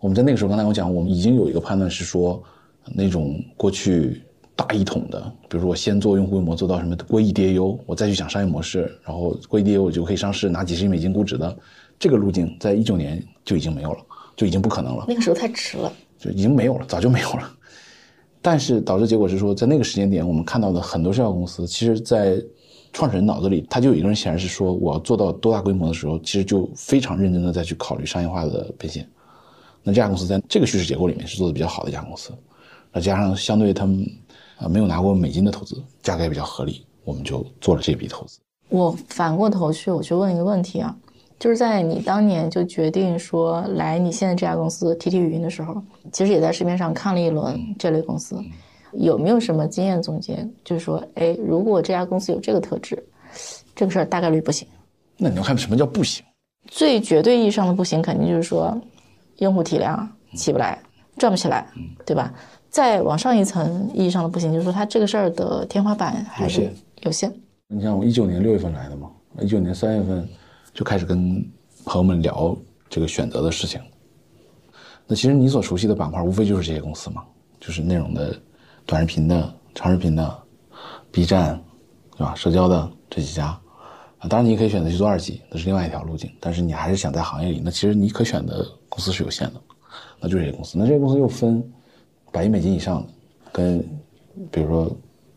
[0.00, 2.42] 我们在那个时候，刚才我讲，我们已经有一个判断是说，
[2.94, 4.22] 那种过去
[4.58, 11.56] 大一统的，比如说我先做用户规模做到什么过亿 DAU，我再去想商业模式，然后过亿 DAU 我就可以上市拿几十亿美金估值的，
[11.96, 14.00] 这个路径在一九年就已经没有了，
[14.36, 15.04] 就已经不可能了。
[15.06, 15.92] 那个时候太迟了。
[16.18, 17.48] 就已经没有了，早就没有了。
[18.42, 22.42] 但是导致结果是说，在那个时间点，我们看到的很多社交公司，其实，在
[22.92, 29.08] 创始人脑子里，他就有一个人显然是说，我要做到多大规模的时候，其实就非常认真的再去考虑商业化的变现。
[29.84, 32.32] 那这家公司在这个叙事结构里面是做的比较好的一家公司，
[32.98, 34.04] 那加上相对他们
[34.56, 38.40] 啊没有拿过美金的投资，价格也比较合理，我们就做了这笔投资。
[38.70, 40.92] 我反过头去，我去问一个问题啊，
[41.38, 45.80] 就是在你当年就决定说来你现在这家公司 TT 语音的时候，
[46.10, 48.36] 其实也在市面上看了一轮这类公司，
[48.94, 50.44] 有没有什么经验总结？
[50.64, 53.00] 就是说，哎，如果这家公司有这个特质，
[53.76, 54.66] 这个事儿大概率不行。
[55.16, 56.24] 那你要看什么叫不行？
[56.66, 58.76] 最绝对意义上的不行，肯定就是说，
[59.36, 60.76] 用户体量起不来，
[61.16, 61.64] 赚不起来，
[62.04, 62.34] 对吧？
[62.70, 66.70] 再往上一层意义上的不行，就是说它这个事儿的天花板还是
[67.02, 67.32] 有限。
[67.68, 70.28] 你像我一九年六月份来的嘛，一九年三月份
[70.72, 71.44] 就开始跟
[71.84, 72.56] 朋友们聊
[72.88, 73.80] 这个选择的事情。
[75.06, 77.24] 那其实你所熟悉的板块，无非就是这些公司嘛，
[77.58, 78.34] 就是内容的、
[78.84, 80.38] 短视频的、长视频的、
[81.10, 81.58] B 站，
[82.16, 82.34] 对吧？
[82.34, 83.58] 社交的这几家。
[84.18, 86.30] 啊，当然你也可以选择去做二级，那是另外一条路径。
[86.40, 89.60] 但是你还是想在行业里，那其实你可选的公司是有限的，
[90.20, 90.76] 那就是这些公司。
[90.76, 91.62] 那这些公司又分
[92.30, 93.08] 百亿美金以上的，
[93.52, 93.78] 跟
[94.50, 94.96] 比如说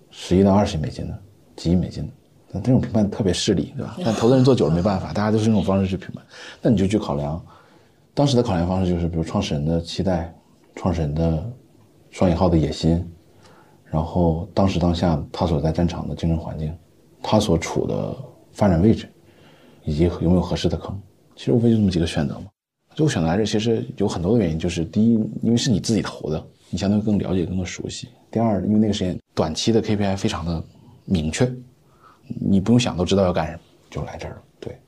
[0.10, 1.19] 十亿到二十亿美金的、
[1.56, 2.12] 几亿美金的，
[2.51, 3.97] 那这种评判特别势利，对吧？
[4.04, 6.23] 但投资人做久了没办法，大家都是这种方式去评判。
[6.62, 7.43] 那你就去考量，
[8.13, 10.34] 当时的考量方式就是，比如创始人的期待、
[10.75, 11.51] 创始人的
[12.10, 13.06] 双引号的野心，
[13.86, 16.75] 然后当时当下他所在战场的竞争环境，
[17.21, 18.15] 他所处的。
[18.54, 19.08] 发展位置，
[19.86, 21.01] 以及有没有合适的坑，
[21.38, 22.47] 其实无非就这么几个选择嘛。
[22.93, 30.63] 最后选择来这，其实有很多的原因，就是第一，因为是你自己投的，你相对更了解、更多熟悉；第二，因为那个时间短期的 KPI 非常的
[31.05, 31.51] 明确，
[32.39, 34.41] 你不用想都知道要干什么，就来这儿了。
[34.60, 34.79] 对，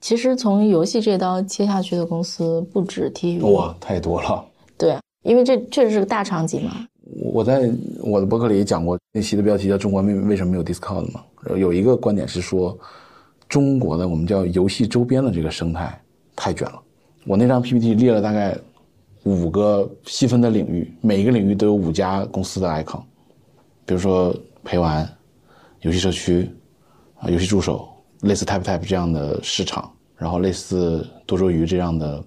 [0.00, 4.44] 其实从游戏这刀切下去的公司不止 T 哇，太多了。
[4.78, 6.86] 对，因为这确实是个大场景嘛。
[7.32, 7.70] 我在
[8.02, 11.22] 我的博客里也讲过，那期的标题叫“中国为为什么没有 Discord” 嘛。
[11.56, 12.78] 有一个观点是说，
[13.48, 16.00] 中国的我们叫游戏周边的这个生态
[16.34, 16.80] 太卷了。
[17.26, 18.56] 我那张 PPT 列了大概
[19.24, 23.00] 五个细分的领域，每一个领域都有五家公司的 icon，
[23.84, 25.08] 比如说陪玩、
[25.80, 26.50] 游戏社区
[27.18, 27.88] 啊、游戏助手，
[28.20, 32.22] 类似 TapTap 这样的市场，然后类似多周鱼这样的，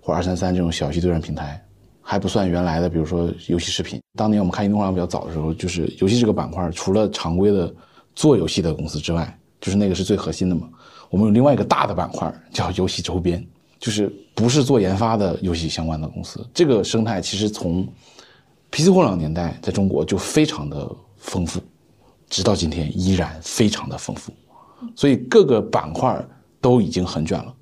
[0.00, 1.62] 或二三三这种小游戏对战平台。
[2.02, 4.00] 还不算原来的，比如说游戏视频。
[4.16, 7.72] 当年我们看移动互联网比较早的时候，就是游戏这个板块，除了常规的
[8.16, 10.68] 做游戏的公司之外，就是那个是最核心的嘛。
[11.08, 13.46] 我们有另外一个大的板块叫游戏周边，
[13.80, 16.46] 就是不是做研发的游戏相关的公司。
[16.54, 17.84] 这个生态其实从
[18.70, 21.60] PC 互联网年代在中国就非常的丰富，
[22.28, 24.32] 直到今天依然非常的丰富。
[24.94, 26.24] 所以各个板块
[26.60, 27.52] 都已经很卷了，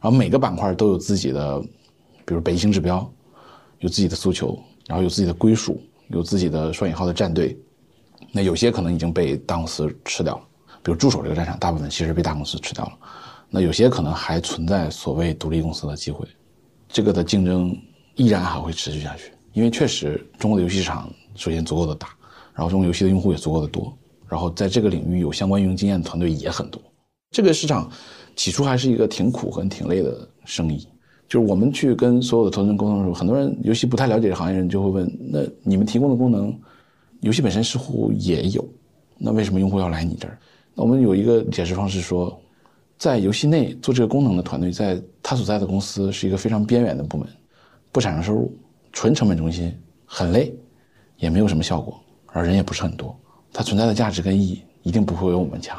[0.00, 1.60] 然后每个板块都有自己的，
[2.24, 3.06] 比如北京指标。
[3.80, 7.58] 有自己的诉求，然后有自己的归属，有自己的双引号的战队。
[8.30, 10.42] 那有些可能已经被大公司吃掉了，
[10.84, 12.92] 比如助手这个战场，大部分其实被大公司吃掉了。
[13.54, 16.26] 那有些可能还存在所谓独立公司的机会，
[16.88, 17.76] 这个的竞争
[18.14, 19.30] 依然还会持续下去。
[19.52, 22.08] 因为确实中国的游戏市场首先足够的大，
[22.54, 23.92] 然后中国游戏的用户也足够的多，
[24.26, 26.80] 然后在这个领域有相关运营经验的团队也很多。
[27.30, 27.90] 这个市场
[28.34, 30.88] 起初还是一个挺苦和挺累的生意。
[31.28, 36.58] 就是我们去跟所有的投资人沟通的时候，很多人尤其不太了解这行业人就会问：那你们提供的功能，
[37.20, 38.66] 游戏本身似乎也有，
[39.18, 40.38] 那为什么用户要来你这儿？
[40.74, 42.38] 那我们有一个解释方式说，
[43.02, 47.26] 在游戏内做这个功能的团队，在他所在的公司是一个非常边缘的部门，
[47.90, 48.56] 不产生收入，
[48.92, 50.54] 纯成本中心，很累，
[51.16, 53.12] 也没有什么效果，而人也不是很多，
[53.52, 55.76] 它存在的价值跟意义一定不会有我们强，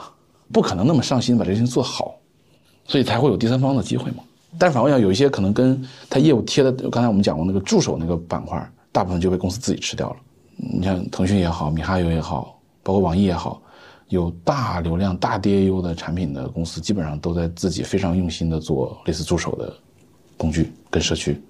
[0.52, 2.14] 不可能那么上心把这事情做好，
[2.84, 4.18] 所以才会有第三方的机会嘛。
[4.60, 10.18] 但是反过来讲，有一些可能跟他业务贴的，刚才我们讲过那个助手那个板块，大部分就被公司自己吃掉了。
[10.58, 13.62] 你像腾讯也好，米哈游也好，包括网易也好，
[14.10, 19.74] 有大流量、大 DAU 的产品的公司，基本上都在自己非常用心的做类似助手的
[20.38, 21.42] 工具跟社区。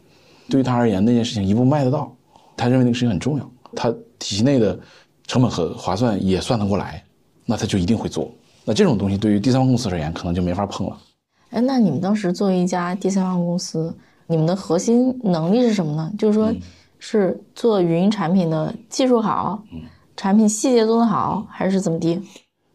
[0.50, 2.14] 对于他而言，那件事情一步卖得到，
[2.56, 3.90] 他认为那个事情很重要，他
[4.20, 4.80] 体系内的
[5.26, 7.04] 成本和划算也算得过来，
[7.46, 8.32] 那他就一定会做。
[8.66, 10.98] 那这种东西对于第三方公司而言，可能就没法碰了。
[11.50, 13.96] 哎，那你们当时作为一家第三方公司，
[14.28, 16.12] 你们的核心能力是什么呢？
[16.18, 16.54] 就是说，
[17.00, 19.62] 是做语音产品的技术好，
[20.16, 22.22] 产品细节做得好，还是怎么地？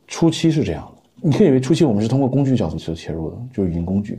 [0.08, 4.18] 初期是这样的，你可以以为初期我们是通过工具角度去切入的，就是云工具，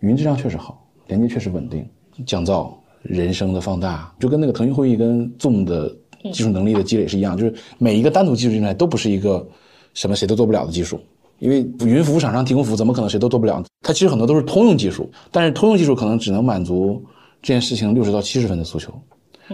[0.00, 1.88] 云质量确实好，连接确实稳定，
[2.26, 2.72] 降噪、
[3.02, 5.94] 人声的放大，就跟那个腾讯会议跟 Zoom 的
[6.32, 9.46] 技术能力的积累是一样，就是每一个单独技术进来都不是一个
[9.94, 10.98] 什么谁都做不了的技术。
[11.38, 13.62] 因为云服务厂商提供服务，怎么可能谁都做不了？
[13.82, 17.04] 它其实很多都是通用技术，但是通用技术可能只能满足
[17.42, 18.90] 这件事情六十到七十分的诉求，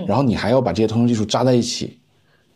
[0.06, 1.98] 然后你还要把这些通用技术扎在一起，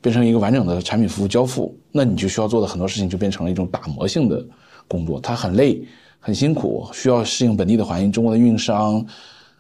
[0.07, 4.41] 变成一个完整的产品服务交付，那你就需要做的很多事情就变成了一种打磨性的
[4.87, 5.83] 工作，它很累、
[6.21, 9.05] 很辛苦，需要适应本地的环境，中国的运营商、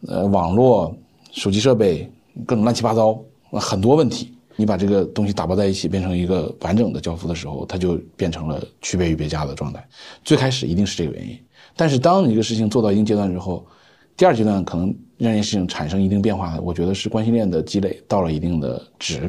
[0.06, 0.96] 呃网络、
[1.32, 2.08] 手机设备
[2.46, 3.18] 各种乱七八糟，
[3.54, 4.32] 很多问题。
[4.54, 9.84] 你把这个东西打包在一起，变成一个完整的交付的时候，它就变成了区别于别家的状态。
[10.22, 11.36] 最开始一定是这个原因，
[11.74, 13.66] 但是当你一个事情做到一定阶段之后，
[14.16, 14.86] 第二阶段可能
[15.18, 16.56] 让这件事情产生一定变化。
[16.62, 19.28] 我觉得是关系链的积累到了一定的值，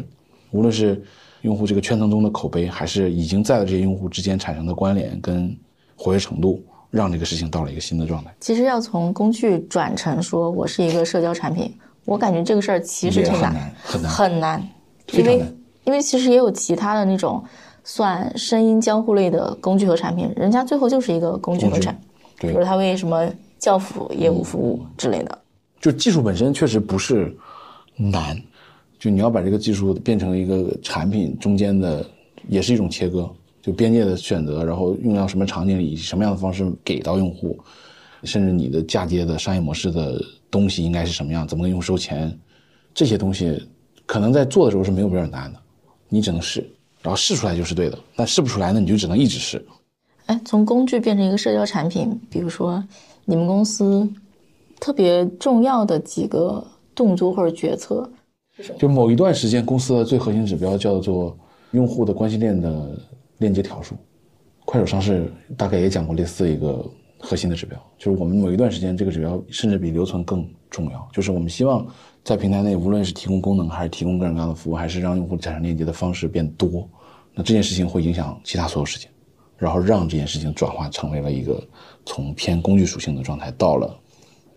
[0.52, 1.02] 无论是
[1.42, 5.56] 用户这个圈层中的口碑，还是已经在的这些用户之间产生的关联跟
[5.96, 8.34] 活跃程度，让这个事情到了一个新的状态。
[8.40, 11.74] 其实要从工具转成说我是一个社交产品，
[12.06, 14.70] 我感觉这个事儿其实挺难，很难，很难。
[15.14, 15.46] 因为
[15.86, 17.44] 因为其实也有其他的那种
[17.84, 21.98] 算声音交互类的工具和产品，人家最后就是一个工具和产，
[22.40, 25.40] 比如他为什么教辅业务服务之类的。
[25.80, 27.34] 就技术本身确实不是
[27.96, 28.36] 难，
[29.00, 32.06] 就你要把这个技术变成一个产品中间的，
[32.48, 33.30] 也是一种切割，
[33.62, 37.58] 就边界的选择，然后用到什么场景里，什么样的方式给到用户，
[38.24, 42.36] 甚至你的嫁接的商业模式的东西应该是什么样，怎么跟用户收钱，
[42.94, 43.62] 这些东西
[44.06, 45.60] 可能在做的时候是没有标准答案的，
[46.10, 46.62] 你只能试，
[47.02, 49.64] 然后试出来就是对的，但试不出来呢，你就只能一直试。
[50.26, 52.84] 哎，从工具变成一个社交产品，比如说
[53.26, 54.10] 你们公司。
[54.80, 58.08] 特别重要的几个动作或者决策，
[58.78, 61.38] 就某一段时间公司的最核心指标叫做
[61.72, 63.00] 用户的关系链的
[63.38, 63.96] 链接条数。
[64.66, 66.86] 快手上市大概也讲过类似一个
[67.20, 71.08] 核心的指标，就是我们某一段时间这个指标甚至比留存更重要。
[71.14, 71.86] 就是我们希望
[72.24, 76.88] 在平台内，无论是提供功能，还是提供各种各样的服务，还是让用户产生链接的方式变多，
[77.34, 79.10] 那这件事情会影响其他所有事情，
[79.58, 81.62] 然后让这件事情转化成为了一个
[82.06, 83.98] 从偏工具属性的状态到了。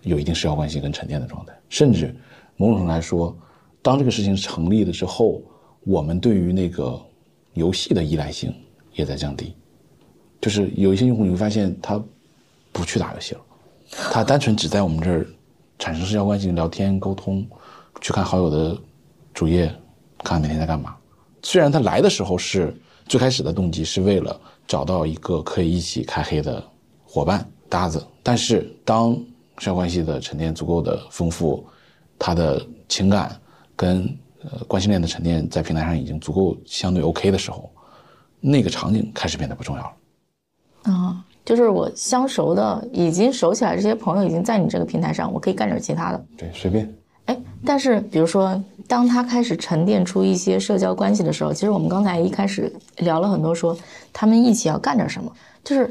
[0.03, 2.17] 有一定社交关系跟沉淀的状态，甚至
[2.57, 3.37] 某种程度来说，
[3.83, 5.41] 当这个事情成立了之后，
[5.85, 7.01] 我们对于那个
[7.55, 8.55] 游戏的依赖性
[8.95, 9.55] 也在降低。
[10.41, 12.03] 就是有一些用户你会发现他
[12.73, 13.41] 不去打游戏了，
[14.13, 15.27] 他单纯只在我们这儿
[15.79, 17.47] 产生社交关系、聊天、沟通，
[18.01, 18.79] 去看好友的
[19.35, 19.67] 主页，
[20.19, 20.97] 看看每天在干嘛。
[21.43, 22.75] 虽然他来的时候是
[23.07, 26.63] 最开始的动机是为了找到一个可以一起开黑的
[27.05, 29.15] 伙伴搭子，但是当
[29.57, 31.67] 社交关系的沉淀足够的丰富，
[32.19, 33.40] 他的情感
[33.81, 37.71] 跟呃关系链的沉淀在平台上已经足够相对 OK 的时候，
[38.41, 40.93] 那个场景开始变得不重要了。
[40.93, 46.23] 啊，就是我相熟的已经熟起来，这些朋友已经在你这个平台上，我可以干点其他的。
[46.37, 46.95] 对，随便。
[47.25, 53.75] 哎，但是比如说，当他开始沉淀出一些社交关系的时候，其实我们刚才一开始聊了很多，说
[54.13, 55.33] 他们一起要干点什么，
[55.65, 55.91] 就是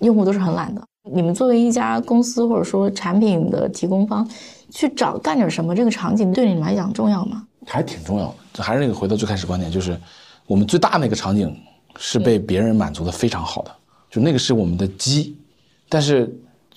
[0.00, 0.80] 用户都是很懒的。
[1.10, 4.28] 你们作为一家公司或者说产品的提供方，
[4.70, 7.46] 去找干点什么，这个场景对你来讲重要吗？
[7.66, 8.62] 还挺重要的。
[8.62, 9.98] 还是那个回到最开始观点，就是
[10.46, 11.54] 我们最大那个场景
[11.96, 13.70] 是被别人满足的非常好的，
[14.10, 15.36] 就那个是我们的基。
[15.88, 16.30] 但是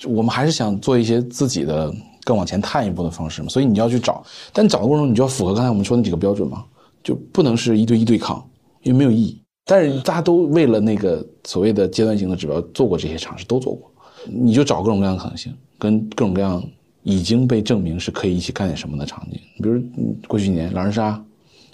[0.06, 3.50] 我们还是想做一些自己的更往前探一步的方式嘛。
[3.50, 4.24] 所以你要去找，
[4.54, 6.64] 但找的过程中你就要符合刚才我们说那几个标准嘛，
[7.04, 8.44] 就不能是一对一对抗，
[8.84, 9.42] 因为没有意义。
[9.66, 13.90] 但是大家都为了那个所谓的阶段性的指标做过这些尝试，都做过。
[14.26, 16.62] 你就找各种各样的可能性，跟各种各样
[17.04, 19.82] 已经被证明是可以一起干点什么的场景，比如
[20.28, 21.24] 过去几年狼人杀，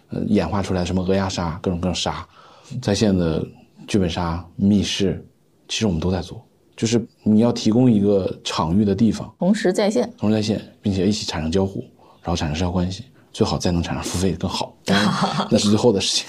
[0.10, 2.28] 呃，演化出来什么鹅鸭杀，各种各种杀，
[2.82, 3.46] 在线的
[3.88, 5.26] 剧本杀、密室，
[5.68, 11.82] 其实我们都在做，就是你要提供一个场域的地方，同时在线，同时在线，并且一起产生交互，
[12.22, 14.76] 然后产生社交关系，最好再能产生付费更好，
[15.52, 16.28] 那是最后的事情。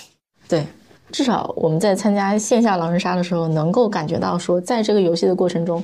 [0.48, 0.64] 对。
[1.10, 5.82] 至少我们在参加线下狼人杀的时候，能够感觉到说，在这个游戏的过程中，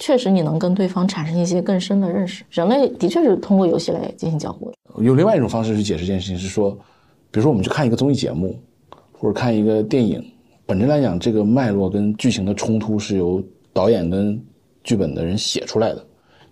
[0.00, 2.42] 确实你能跟对方产生一些更深的认识。
[2.50, 4.76] 人类的确是通过游戏来进行交互的。
[5.04, 6.72] 有另外一种方式去解释这件事情，是说，
[7.30, 8.58] 比如说我们去看一个综艺节目，
[9.12, 10.24] 或者看一个电影，
[10.64, 13.40] 本质来讲，这个脉络跟剧情的冲突是由
[13.72, 14.42] 导演跟
[14.82, 16.04] 剧本的人写出来的。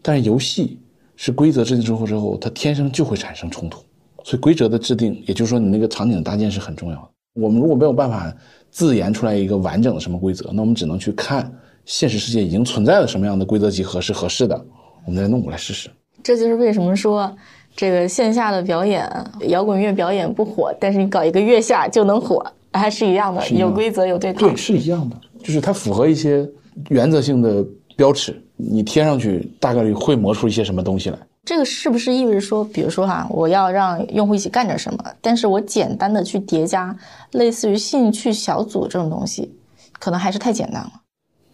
[0.03, 0.79] 但是游戏
[1.17, 3.81] 是规则制定之后之后，它天生就会产生冲突，
[4.25, 7.09] 所以规则的制定，也就是说你那个场景的搭建是很重要的。
[7.35, 8.33] 我们如果没有办法
[8.71, 11.51] 自研出来一个完整的什么规则，那我们只能去看
[11.89, 14.63] 现实世界已经存在的什么样的规则集合是合适的，
[15.07, 15.89] 我们再弄过来试试。
[16.23, 17.35] 这就是为什么说
[17.75, 19.11] 这个线下的表演，
[19.49, 24.47] 摇滚乐表演不火，但是你搞一个月下就能火，还是一样的，有规则有对抗。
[24.47, 26.47] 对，是一样的，就是它符合一些
[26.91, 27.65] 原则性的
[27.97, 31.19] 标尺，你贴上去大概率会磨出一些什么东西来。
[31.43, 36.95] 这个是不是意味着说，比如说哈，我要让用户一起干点什么，但是我简单的去叠加
[37.31, 39.51] 类似于兴趣小组这种东西，
[39.99, 40.93] 可能还是太简单了。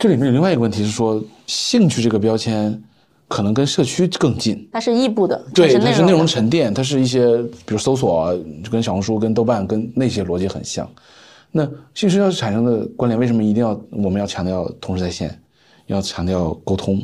[0.05, 2.79] 这里面有另外一个问题是说，兴趣这个标签
[3.27, 10.87] 可能跟社区更近，它是异步的，对，它是内容沉淀，它是一些比如搜索，就跟小红书、跟豆瓣、跟那些逻辑很像。
[11.51, 11.64] 那
[11.95, 15.40] 兴趣社交产生的关联，为什么一定要我们要强调同时在线，
[15.87, 17.01] 要强调沟通？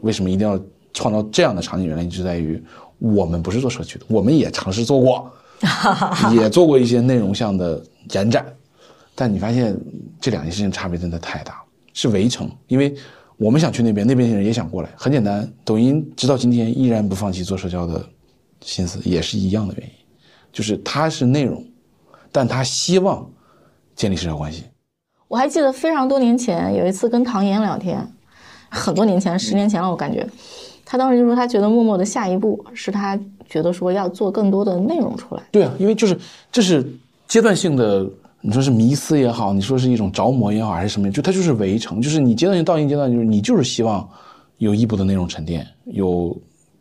[0.00, 0.58] 为什么一定要？
[0.94, 2.58] 创造这样的场景，原因就在于
[3.00, 5.30] 我们不是做社区的，我们也尝试做过，
[6.32, 7.82] 也做过一些内容项的
[8.12, 8.46] 延展，
[9.14, 9.76] 但你发现
[10.22, 11.63] 这两件事情差别真的太大了，
[11.94, 12.94] 是围城，因为
[13.38, 18.04] 我们想去那边，那边的人也想过来，很简单，抖音直到今天依然不放弃做社交的
[18.60, 19.94] 心思，也是一样的原因，
[20.52, 21.64] 就是它是内容，
[22.30, 23.26] 但它希望
[23.96, 24.64] 建立社交关系。
[25.28, 28.06] 我还记得非常多年前有一次跟唐岩聊天，
[28.68, 30.28] 很多年前，十年前了，我感觉。
[30.86, 35.42] 他当时就说，他觉得默默的下一步是他觉得说要做更多的内容出来。
[35.50, 36.16] 对啊，因为就是
[36.52, 36.86] 这是
[37.26, 38.06] 阶段性的
[38.46, 44.06] 你说是迷思也好，你说是一种着魔也好，还是什么，就它就是围城，就是你阶段性到一阶段，就是你就是希望
[44.58, 46.36] 有异步的内容沉淀，有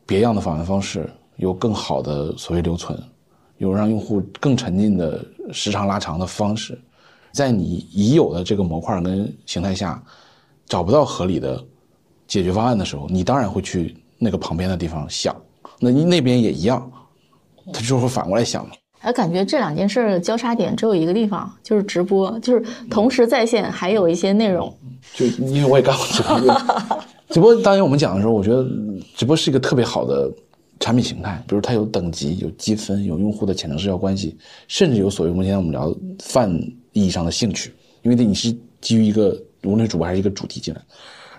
[0.06, 3.02] 别样的访问方式，有更好的所谓留存，
[3.60, 6.78] 有让用户更沉浸的时长拉长的方式，
[7.32, 10.04] 在你已有的这个模块跟形态下，
[10.66, 11.64] 找不到合理的
[12.28, 15.34] 解决方案的时候，你当然会去那个旁边的地方想，
[15.80, 16.92] 那你那边也一样，
[17.72, 18.76] 他就会反过来想嘛。
[19.04, 24.74] 哎，感觉这两件事的交叉点只有一个地方，就是直播，就是同时在线，还有一些内容。
[25.14, 28.66] 就因为我也干过 直播，直播当年我们讲的时候，我觉得
[29.14, 30.32] 直播是一个特别好的
[30.80, 34.38] 产品形态，比如它有等级、有积分、有用户的潜能社交关系，
[34.70, 36.50] 甚至有所谓目前我们聊泛
[36.94, 40.82] 意义上的兴趣，因为你是基于一个无论是主播还是一个主题进来，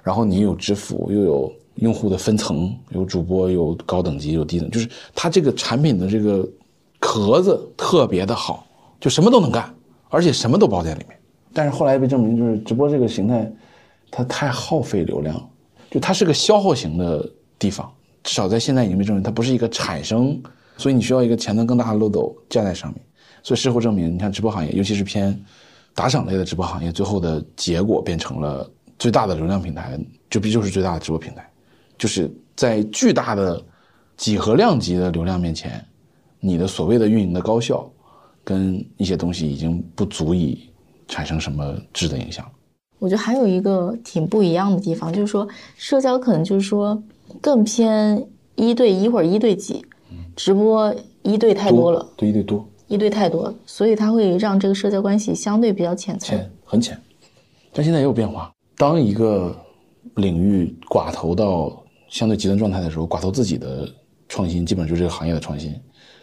[0.03, 6.46] 然后你有支付，又有用户的分层，有主播，有高等级，有低等，就是它这个产品的这个。
[7.07, 8.67] 壳子特别的好，
[8.99, 9.73] 就什么都能干，
[10.09, 11.21] 而且什么都包在里面。
[11.53, 13.53] 但是后来被证明，就是直播这个形态，
[14.11, 15.38] 它太耗费流量，
[15.90, 17.93] 就它是个消耗型的地方。
[18.23, 20.40] 至少在现在已经被证明，它不是一个产生，
[20.79, 23.01] 所以你需要一个潜能更大的漏斗架在上面。
[23.43, 25.38] 所以事后证明，你看直播行业，尤其是偏
[25.95, 31.47] 打赏类的直播行业，最后的结果变成了最大的流量平台，就必就是最大的直播平台，
[31.99, 33.62] 就是在巨大的
[34.17, 35.85] 几何量级的流量面前。
[36.47, 37.91] 你的所谓的运营的高效，
[38.45, 40.69] 跟一些东西已经不足以
[41.09, 42.45] 产生什么质的影响。
[42.99, 47.03] 我觉得还有一个挺不一样的地方，就是说社交可能就是说
[47.41, 48.23] 更偏
[48.57, 49.83] 一对一或者一对几，
[50.37, 57.01] 直播一对太多了，对一对多，一对太多，所以它会让这个社交关系相对比较浅层，浅很浅。
[57.73, 59.57] 但现在也有变化，当一个
[60.17, 63.89] 领域寡头到相对极端状态的时候，寡头自己的
[64.29, 65.75] 创新基本上就是这个行业的创新。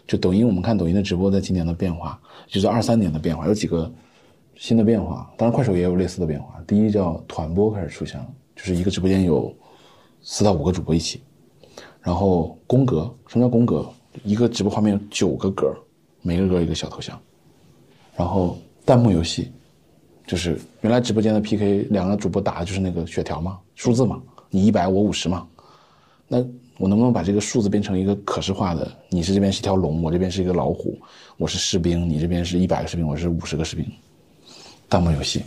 [0.08, 3.90] 就抖音，我们看抖音的直播在今年的变化，就是二三年的变化，有几个
[4.56, 5.32] 新的变化。
[5.38, 6.62] 当然，快手也有类似的变化。
[6.68, 9.56] 第一叫团播开始出现了，就是一个直播间有
[10.22, 11.22] 四到五个主播一起，
[12.02, 13.88] 然后宫格，什么叫宫格？
[14.26, 15.74] 一个直播画面有九个格，
[16.22, 17.18] 每个格一个小头像。
[18.18, 19.52] 然后弹幕游戏，
[20.28, 25.48] 就是原来直播间的 PK，两个主播打的就是那个血条嘛，数字嘛，你一百我五十嘛，
[26.28, 26.46] 那。
[26.82, 28.92] 我能不能把这个数字变成一个可视化的？
[29.08, 30.98] 你是这边是一条龙，我这边是一个老虎，
[31.38, 33.86] 我是士兵，你这边是一百个士兵，我是五十个士兵。
[34.90, 35.44] 弹幕游戏，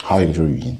[0.00, 0.78] 还有一个就是语音，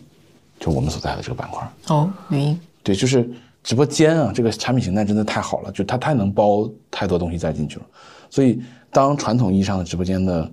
[0.60, 1.68] 就我们所在的这个板块。
[1.88, 2.60] 哦，语音。
[2.84, 3.28] 对，就是
[3.64, 7.86] 直播间啊，这个产品形态真的太好了，就它太能包太多东西再进去了。
[8.30, 10.48] 所以，当传统意义上的直播间的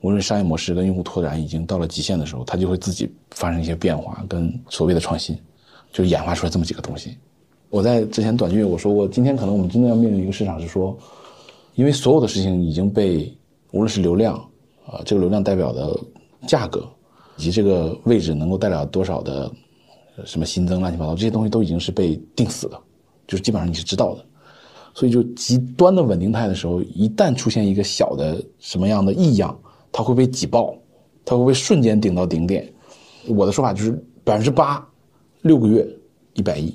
[0.00, 5.36] 无论商业模式跟用户拓展已经到了极限的时候，它就会自己发生一些变化跟所谓的创新，
[5.92, 7.18] 就演化出来这么几个东西。
[7.76, 10.96] 我在之前短剧我说过，今天可能我们真的要面临一个市场，是说，
[11.74, 13.30] 因为所有的事情已经被
[13.72, 14.36] 无论是流量
[14.86, 15.94] 啊，这个流量代表的
[16.46, 16.88] 价格，
[17.36, 19.52] 以及这个位置能够带来多少的
[20.24, 22.80] 什么新增乱七八糟这些东西都已经是被定死的，
[23.26, 24.24] 就是基本上你是知道的，
[24.94, 29.54] 所以就极端的稳定态的时候，一旦出现一个小的什么样的异样，
[29.92, 30.74] 它会被挤爆，
[31.26, 32.66] 它会被瞬间顶到顶点。
[33.28, 33.92] 我的说法就是
[34.24, 34.82] 百分之八，
[35.42, 35.86] 六个月
[36.32, 36.74] 一百亿。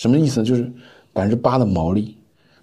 [0.00, 0.46] 什么意思呢？
[0.46, 0.62] 就是
[1.12, 2.16] 百分之八的毛利，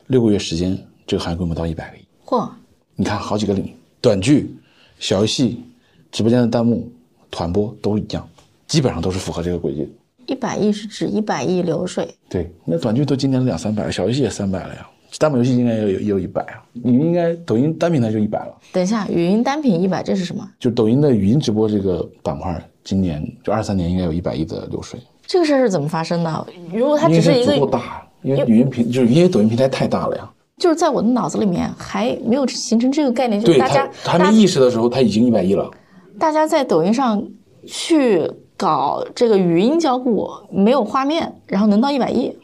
[0.07, 2.01] 六个月时间，这个行业规模到一百个亿。
[2.25, 2.49] 嚯！
[2.95, 4.57] 你看好几个领域，短剧、
[4.97, 5.63] 小游戏、
[6.11, 6.91] 直播间的弹幕、
[7.29, 8.27] 团播都一样，
[8.65, 9.87] 基本上都是符合这个轨迹。
[10.25, 12.11] 一百亿是指一百亿流水。
[12.27, 14.89] 对，那短剧都今年两三百了，小游戏也三百了呀。
[15.19, 16.65] 弹幕游戏应该也有也有一百啊。
[16.73, 18.57] 你们应该抖音单平台就一百了。
[18.73, 20.43] 等一下，语音单品一百，这是什么？
[20.59, 24.99] 就抖音的语音直播这个板块，今年就二三年应该有一百亿的流水。
[25.27, 26.47] 这个事儿是怎么发生的？
[26.73, 30.27] 如果它只是一个足够大，因为语音平就是因为抖音平台太大了呀。
[30.57, 35.69] 就是在我的脑子里面还没有形成这个概念，就是大家还没意识的时候，它已经一百亿了。
[36.17, 37.21] 大家在抖音上
[37.67, 42.35] 去搞这个语音交互，没有画面，然后能到一百亿，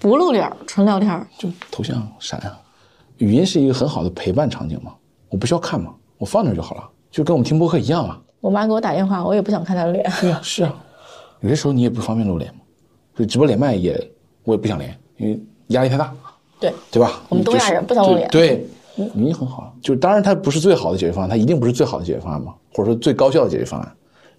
[0.00, 2.58] 不露脸，纯聊天，就头像闪啊。
[3.18, 4.92] 语音是一个很好的陪伴场景嘛，
[5.28, 8.18] 我不需要看嘛，我放那就好了，就跟我们听播客一样嘛。
[8.40, 10.10] 我妈给我打电话，我也不想看她的脸。
[10.20, 10.74] 对啊，是啊。
[11.40, 12.60] 有些时候你也不方便露脸嘛，
[13.16, 13.92] 所以直播连麦也
[14.44, 16.12] 我也不想连，因为压力太大。
[16.58, 17.22] 对对吧？
[17.30, 18.28] 我们东亚人不想露脸。
[18.28, 18.66] 对，
[19.14, 23.90] 语音很好，就当然它不是最好的解决方案，它一定不是最好的解决方案嘛，或者说最高效的解决方案，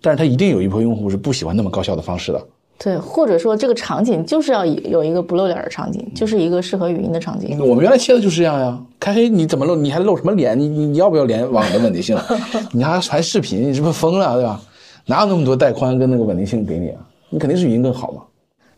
[0.01, 2.39] 但是它一定有一部分用户是不喜欢那么高效的方式的。
[2.77, 7.59] 对，或者说这个场景就是要有一个不露脸的场景，就是一个适合语音的场景。
[7.59, 9.75] 我们原来切的就是这样呀，开黑你怎么露？
[9.75, 10.59] 你还露什么脸？
[10.59, 12.15] 你你你要不要联网的稳定性？
[12.71, 13.69] 你还传视频？
[13.69, 14.35] 你是不是疯了？
[14.35, 14.61] 对吧？
[15.05, 17.07] 哪有那么多带宽跟那个稳定性给你啊？
[17.29, 18.23] 你肯定是语音更好嘛。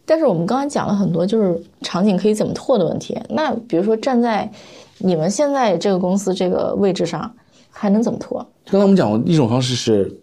[0.06, 3.18] 但是我们刚才讲了很多，就是场景可以怎么拓的问题。
[3.30, 4.52] 那比如说站在
[4.98, 7.34] 你们现在这个公司这个位置上，
[7.70, 8.46] 还能怎么拓？
[8.66, 10.20] 刚才我们讲过，一种方式是，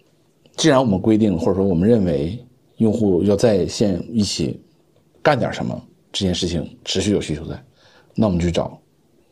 [0.57, 2.39] 既然我们规定或者说我们认为
[2.77, 4.61] 用户要在线一起
[5.23, 5.81] 干点什么，
[6.13, 7.59] 这件事情持续有需求在，
[8.15, 8.79] 那我们去找，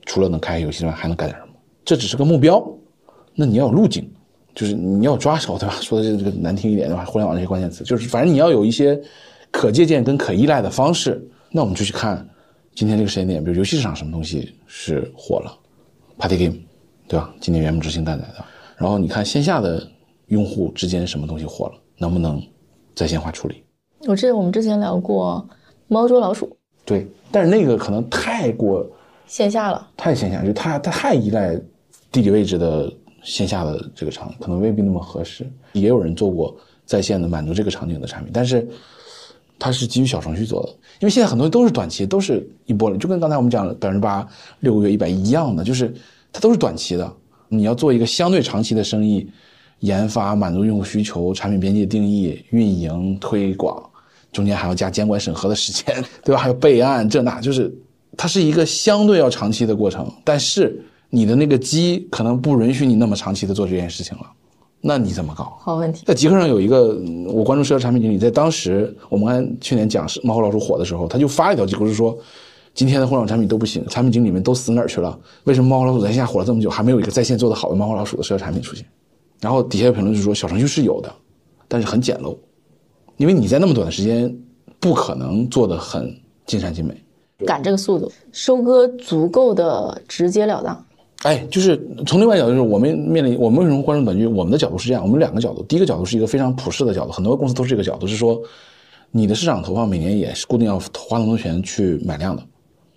[0.06, 1.52] 除了能开游戏之外，还能干点什么？
[1.84, 2.66] 这只是个目标，
[3.34, 4.10] 那你要有路径，
[4.58, 5.76] 就是你要抓手，对吧？
[5.80, 7.04] 说的这个这个难听一点，的话？
[7.04, 9.00] 互联网这些关键词，就是反正你要有一些
[9.52, 11.24] 可借鉴跟可依赖的方式。
[11.52, 12.28] 那我们就去看
[12.74, 15.56] 今天这个时间点，比如游戏市场什么东西是火了
[16.18, 16.58] ，Party Game，
[17.06, 17.32] 对吧？
[17.40, 18.44] 今年元母之星带来的。
[18.76, 19.88] 然后你看线下的
[20.26, 22.42] 用户之间什么东西火了，能不能
[22.96, 23.62] 在线化处理？
[24.08, 25.48] 我记得我们之前聊过
[25.86, 28.84] 猫捉老鼠，对，但是那个可能太过
[29.28, 31.56] 线下了，太线下，就太它太依赖
[32.10, 32.92] 地理位置的
[33.28, 35.46] 线下的这个场景，可能未必那么合适。
[35.72, 36.56] 也有人做过
[36.86, 38.66] 在线的满足这个场景的产品，但是
[39.58, 40.68] 它是基于小程序做的，
[41.00, 44.26] 因为现在很多都是短期，都是一波了就跟刚才我们讲的百分之八、
[44.60, 45.94] 六个月、一百一样的，就是
[46.32, 47.12] 它都是短期的。
[47.48, 49.26] 你要做一个相对长期的生意，
[49.80, 53.82] 研发、满足用户需求、产品边界定义、运营、推广，
[54.32, 56.40] 中间还要加监管审核的时间， 对吧？
[56.40, 57.72] 还有备案，这那就是
[58.16, 60.10] 它是一个相对要长期的过程。
[60.24, 64.24] 但是你的那个鸡可能不允许你那么长期的做这件事情了，
[64.80, 65.56] 那你怎么搞？
[65.60, 66.04] 好问题。
[66.06, 72.16] 在极客上有一个我关注社交产品经理，在当时我们看去年讲是猫和老鼠火的时候，他就发了一条就是说。
[72.74, 75.18] 今天的互联网产品都不行，产品经理们都死哪儿去了？
[75.44, 78.86] 为什么猫和老鼠在线下火了这么久，还没有一个在线做的好的猫和老鼠的社交产品出现？
[79.40, 81.12] 然后底下有评论就说，小程序是有的，
[81.66, 82.36] 但是很简陋，
[83.16, 84.32] 因为你在那么短的时间
[84.78, 86.14] 不可能做的很
[86.46, 86.94] 尽善尽美，
[87.44, 90.86] 赶这个速度，收割足够的直截了当。
[91.24, 94.26] 哎，就是从另外角度，就是我们面临我们为什么关注短剧？
[94.26, 98.40] 我们的角度是这样，我们两个角度，第一个角度是一个非常普世的角度，很多公司都是这个角度，是说
[99.10, 102.42] 你的市场投放每年也是固定要花那么多钱去买量的。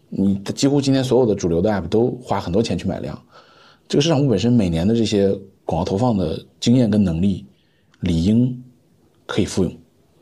[0.10, 3.20] 你几乎今天所有的主流的 app 都花很多钱去买量，
[3.88, 5.30] 这个市场部本身每年的这些
[5.66, 7.46] 广告投放的经验跟能力，
[8.02, 8.62] 理应
[9.26, 9.74] 可以复用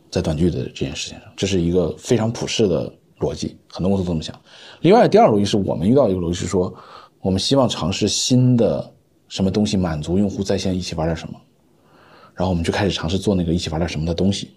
[0.09, 2.89] 在短剧的这件事情上，这是一个非常普世的
[3.19, 4.33] 逻辑，很多公司都这么想。
[4.81, 6.73] 另外，第二个逻辑是我们遇到一个逻辑是说，
[7.21, 8.93] 我们希望尝试新的
[9.27, 11.39] 什么东西，满足用户在线一起玩点什么，
[12.33, 14.55] 然后我们就开始尝试做那个一起玩点什么的东西，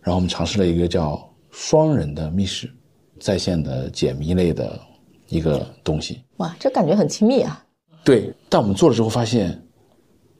[0.00, 2.70] 然后我们尝试了一个叫双人的密室。
[3.18, 4.78] 在线的解谜类的
[5.28, 7.64] 一个东西，哇，这感觉很亲密啊。
[8.04, 9.58] 对，但我们做了之后发现，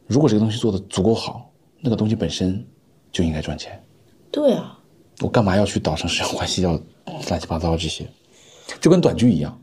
[0.06, 1.50] 如果这个东西做的足够好，
[1.80, 2.62] 那个东西本身
[3.10, 3.82] 就应该赚钱。
[4.30, 4.78] 对啊，
[5.22, 6.78] 我干嘛要去导成使用 关系，要
[7.30, 8.06] 乱七八糟这些？
[8.78, 9.58] 就跟短剧一样，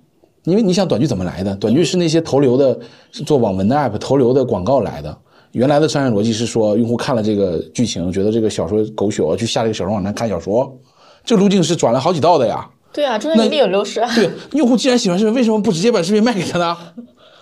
[0.45, 1.55] 因为你想短剧怎么来的？
[1.55, 2.77] 短剧是那些投流的，
[3.11, 5.17] 是做网文的 app 投流的广告来的。
[5.53, 10.75] 原来的商业逻辑是说，用户看了这个剧情，觉得这个小说狗血，我去下这个小说网站看小说，
[11.23, 12.67] 这个路径是转了好几道的呀。
[12.91, 14.01] 对啊，中间一定有流失。
[14.15, 16.75] 对，用户既然喜欢视频，为什么不直接把视频卖给他呢？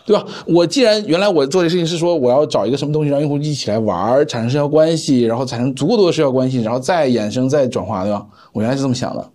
[0.06, 0.26] 对吧？
[0.46, 8.26] 我既然原来我做的事情是说，我要找一个什么东西让用户一起来玩，产生社交关系，然后产生足够多的社交关系，然后再衍生、再转化，对吧？
[8.52, 9.30] 我原来是这么想的。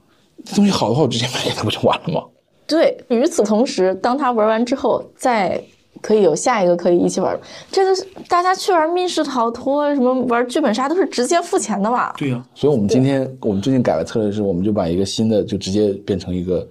[0.44, 2.20] 这东西好的话，我直接卖给他不就完了吗？
[2.66, 5.62] 对，与此同时，当他玩完之后，再。
[6.02, 7.36] 可以有下一个可以一起玩，
[7.72, 12.12] 这个是大家去玩密室逃脱，什么玩剧本杀都是直接付钱的嘛？
[12.18, 16.64] 对呀，所以我们今天我们最近改了策略是，我们就把一个新的就直接变成一个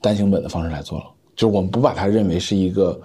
[0.00, 1.04] 单行本的方式来做了，
[1.34, 2.98] 就是我们不把它认为是一个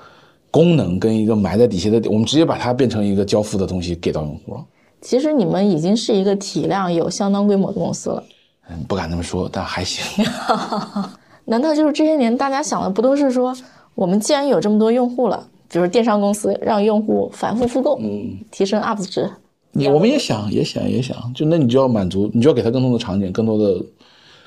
[0.51, 4.63] 功能跟一个埋在底下的，我们直接把它变成一个交付的东西给到用户了。
[5.01, 8.23] 其实你们已经是一个体量有相当规模的公司了。
[8.69, 10.23] 嗯，不敢那么说，但还行。
[11.47, 13.55] 难道就是这些年大家想的不都是说？
[13.95, 19.27] 我们既然有这么多用户了，比如电商公司让用户反复复购，嗯，提升 UP 值，
[19.71, 23.83] 你我们也想，也想，也想，就那你就要满足，你就要给他更多的场景，更多的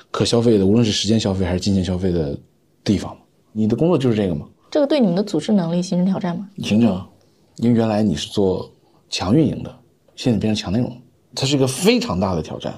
[0.09, 2.37] 可消费的，无论是时间消费还是金钱消费的
[2.83, 3.13] 地方
[3.51, 4.45] 你的工作就是这个吗？
[4.69, 6.47] 这个对你们的组织能力形成挑战吗？
[6.59, 7.03] 形成，
[7.57, 8.71] 因为原来你是做
[9.09, 9.75] 强运营的，
[10.15, 10.95] 现在变成强内容，
[11.35, 12.73] 它是一个非常大的挑战。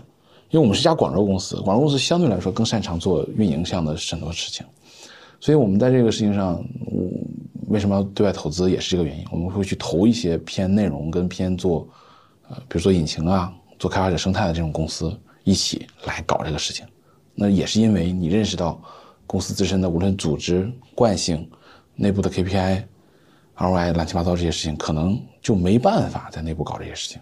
[0.54, 4.64] 因为我们是一家广州公司，广州公司相对来说更擅长做运营项的很多事情。
[5.40, 6.64] 所以，我们在这个事情上，
[7.70, 9.26] 为什么要对外投资，也是这个原因。
[9.32, 11.88] 我们会去投一些偏内容跟偏做，
[12.48, 15.12] 呃，比如说引擎啊，做开发者生态的这种公司，
[15.44, 16.86] 一起来搞这个事情。
[17.34, 18.80] 那也是因为你认识到，
[19.26, 21.50] 公司自身的无论组织惯性、
[21.96, 22.84] 内部的 KPI、
[23.58, 27.20] ROI 乱七八糟这些事情，可能就没办法在内部搞这些事情，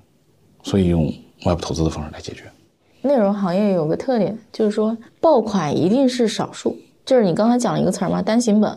[0.63, 1.05] 所以用
[1.45, 2.43] 外部投资的方式来解决。
[3.01, 6.75] 内容行业有个特点，就是说爆款一定是少数。
[7.03, 8.71] 就是你刚才讲了一个词儿嘛，单行本，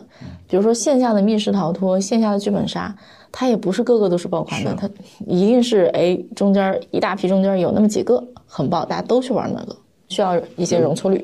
[0.47, 2.93] 比如说线下的密室逃脱、线下的剧本杀，
[3.31, 4.89] 它也不是个个都是爆款的，它
[5.27, 9.75] 一定是哎中间一大批中间有那么几个很爆，大家都去玩那个，
[10.07, 11.23] 需要一些容错率。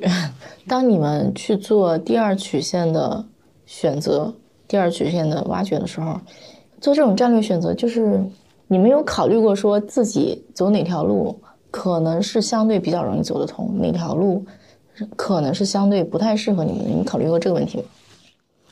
[0.68, 3.26] 当你们去做第二曲线的
[3.66, 4.32] 选择、
[4.68, 6.16] 第二曲线的挖掘的时候，
[6.80, 8.24] 做这种战略选择，就是
[8.68, 11.38] 你没有考虑过说自己走哪条路
[11.72, 14.46] 可能是相对比较容易走得通，哪条路
[15.16, 16.84] 可能是相对不太适合你们？
[16.88, 17.84] 你们考虑过这个问题吗？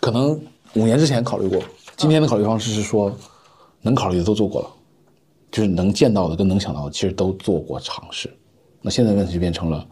[0.01, 0.39] 可能
[0.75, 1.59] 五年之前考虑过，
[1.95, 3.11] 今天的考虑方式是说，
[3.81, 4.67] 能考虑的都做过了，
[5.49, 8.29] 就是能见到的跟能想到的，其实都做过尝试。
[8.81, 9.85] 那现在问题就变成了，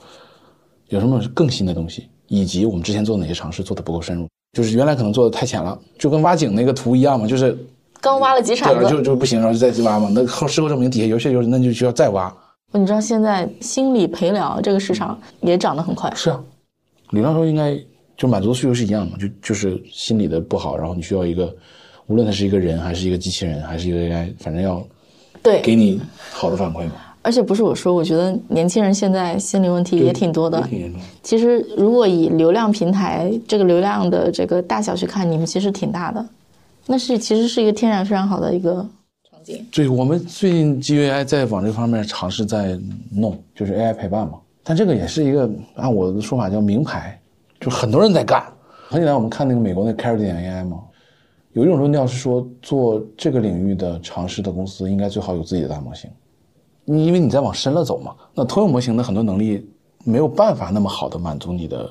[0.89, 7.57] 有什么更新的东西，以及我们之前做的哪些尝试做的不够深入，就是原来可能做的太浅了，就跟挖井那个图一样嘛，就是
[7.99, 10.09] 刚挖了几铲子，就就不行，然后就再去挖嘛。
[10.13, 12.33] 那后事后证明底下有些就是那就需要再挖。
[12.73, 16.43] 你知道现在心理陪聊这个市场也涨得很快，是啊，
[17.11, 17.79] 理论上说应该
[18.17, 21.53] 就满足的需求是一样的，就就是心理的不好，然后你需要一个，
[22.07, 24.85] 无论他是一个人还是一个机器人还是一个 AI，反正要
[25.41, 26.01] 对，给你
[26.31, 26.91] 好的反馈嘛。
[27.21, 30.61] 而且不是我说，我觉得年轻人现在心理问题也挺多的。
[30.63, 31.01] 挺严重。
[31.23, 36.25] 其实如果以流量平台这个流量的这个大小去看，你们其实挺大的，
[36.85, 38.85] 那是其实是一个天然非常好的一个
[39.71, 42.77] 对，我们最近基于 AI 在往这方面尝试在
[43.11, 44.39] 弄，就是 AI 陪伴嘛。
[44.63, 47.17] 但这个也是一个按我的说法叫名牌，
[47.59, 48.43] 就很多人在干。
[48.89, 50.79] 很简单，我们看那个美国那 Carrot AI 嘛，
[51.53, 56.09] 有一种论调是说，做这个领域的尝试的公司应该最好有自己的大模型。
[56.83, 59.69] 你因为你在往深了走嘛，那通用模型的很多能力
[60.03, 61.89] 没有办法那么好的满足你的，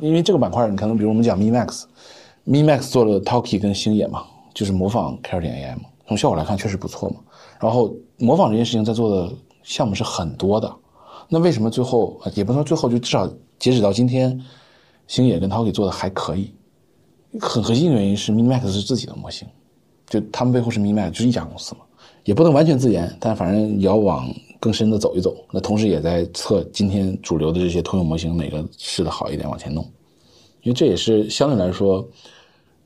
[0.00, 7.16] 因为这个板块你可能比如我们讲 MiMax，MiMax 做了 Talki 跟星野嘛，就是模仿 Carrot AI 嘛，从效果来看确实不错嘛。
[7.60, 9.32] 然后模仿这件事情在做的
[9.62, 10.74] 项目是很多的，
[11.28, 13.26] 那为什么最后也不能说最后就至少
[13.58, 14.38] 截止到今天，
[15.06, 16.52] 星野跟 Talkie 做的还可以？
[17.40, 19.48] 很核心的原因是 MINMAX 是自己的模型，
[20.08, 21.80] 就他们背后是 MiMax 就是一家公司嘛。
[22.24, 24.26] 也不能完全自研，但反正也要往
[24.58, 25.36] 更深的走一走。
[25.52, 29.84] 那同时也在测今天主流的这些通用模型哪个试的好一点，往前弄。
[30.62, 32.06] 因为这也是相对来说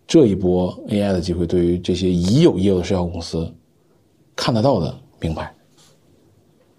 [0.09, 3.47] 这一波 AI 的机会，对于这些已有业务的社交公司
[4.35, 5.53] 看得到的名牌。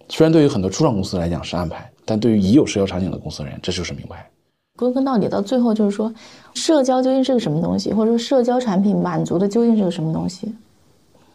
[0.08, 4.28] 虽然对于很多初创公司来讲是安排，但对于已有社交场景的公司而言，这就是名牌。
[4.76, 6.12] 归根到底，到最后就是说，
[6.54, 10.52] 社交究竟是个什么东西，或者说社交产品满足的究竟是个什么东西？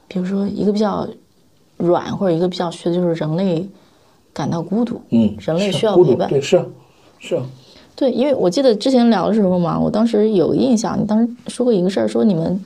[0.10, 1.08] 比如说，一个比较
[1.78, 3.66] 软或者一个比较虚的，就是人类
[4.34, 5.02] 感到孤独。
[5.12, 6.28] 嗯，人类需要陪伴。
[6.28, 6.66] 对，是啊，
[7.20, 7.46] 是啊。
[7.96, 12.60] 对，因为我记得之前聊的时候嘛，我当时有印象，你当时说过一个事儿，说你们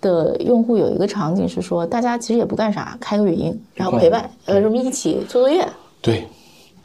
[0.00, 5.66] 的用户有一个场景是说，大家其实也不干啥，开个语音，然后陪伴，呃，什么一起做作业。
[6.00, 6.26] 对，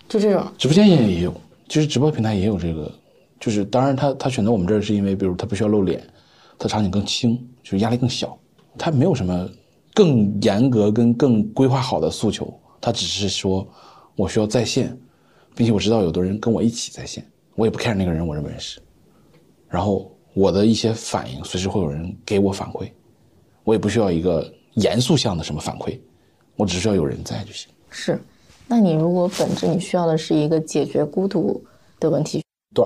[0.07, 0.43] 就这种。
[0.57, 1.33] 直播间现在也有，
[1.67, 2.91] 其实直播平台也有这个，
[3.39, 6.01] 就是当然他他选择我们这儿是因为，比如他不需要露脸，
[6.57, 8.37] 他场景更轻，就是压力更小，
[8.77, 9.49] 他没有什么。
[9.91, 13.67] 更严格跟更规划好的诉求，他只是说，
[14.15, 14.97] 我需要在线，
[15.53, 17.25] 并且我知道有的人跟我一起在线，
[17.59, 18.79] 我也不 care 那个人我认不认识，
[19.67, 22.89] 然后我的一些反应随时会有人给我反馈，
[23.65, 25.99] 我也不需要一个严肃向的什么反馈，
[26.55, 27.69] 我只需要有人在就行。
[27.89, 28.17] 是，
[28.65, 31.61] 那你如果本质你需要的是一个解决孤独
[31.99, 32.41] 的问题，
[32.73, 32.85] 对，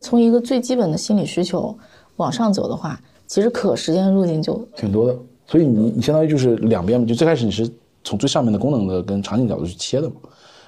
[0.00, 1.76] 从一个最基本的心理需求
[2.16, 5.14] 往上走的话，其实可实现路径就挺多的。
[5.46, 7.70] 所以你你相当于就是两边嘛，就最开始你是
[8.02, 10.16] 从最上面的功能的跟场景角度去切的嘛，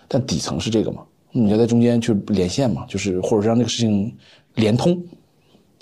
[0.07, 1.06] 但底层是这个嘛，
[1.39, 4.16] 你要在中间去连线嘛，就是或者是让这个事情
[4.55, 5.01] 连通，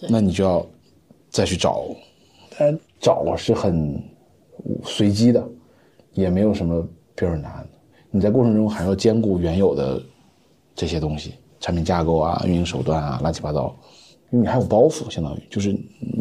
[0.08, 0.66] 那你就要
[1.30, 1.84] 再去找，
[2.58, 4.02] 但找是很
[4.82, 5.46] 随机的，
[6.12, 7.68] 也没有什么标准答案。
[8.10, 10.02] 你在过程中还要兼顾原有的
[10.74, 13.74] 这些东西，产品架构啊、运营手段啊、乱七八糟。
[14.30, 15.72] 因为你还有包袱，相当于就是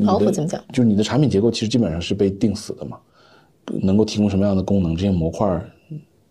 [0.06, 0.64] 包袱怎么讲？
[0.72, 3.00] 就是你的产品结构其实基本上是被定死的嘛，
[3.82, 5.60] 能够提供什么样的功能，这些模块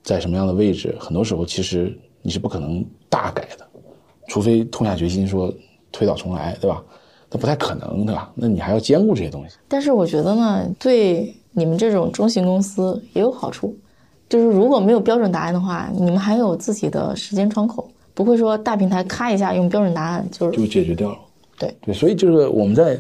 [0.03, 3.67] 在什么样的位置，很多时候其实你是不可能大改的，
[4.29, 5.53] 除非痛下决心说
[5.91, 6.83] 推倒重来，对吧？
[7.31, 8.31] 那不太可能，对吧？
[8.35, 9.57] 那你还要兼顾这些东西。
[9.69, 13.77] 但是我觉得呢，对你们这种中型公司也有好处，
[14.29, 21.19] 就是如果没有标准答案的话，你们还有自己的时间窗口，不会说大平台咔一下用标准答案就是就解决掉了。
[21.59, 22.99] 对对，所以就是我们在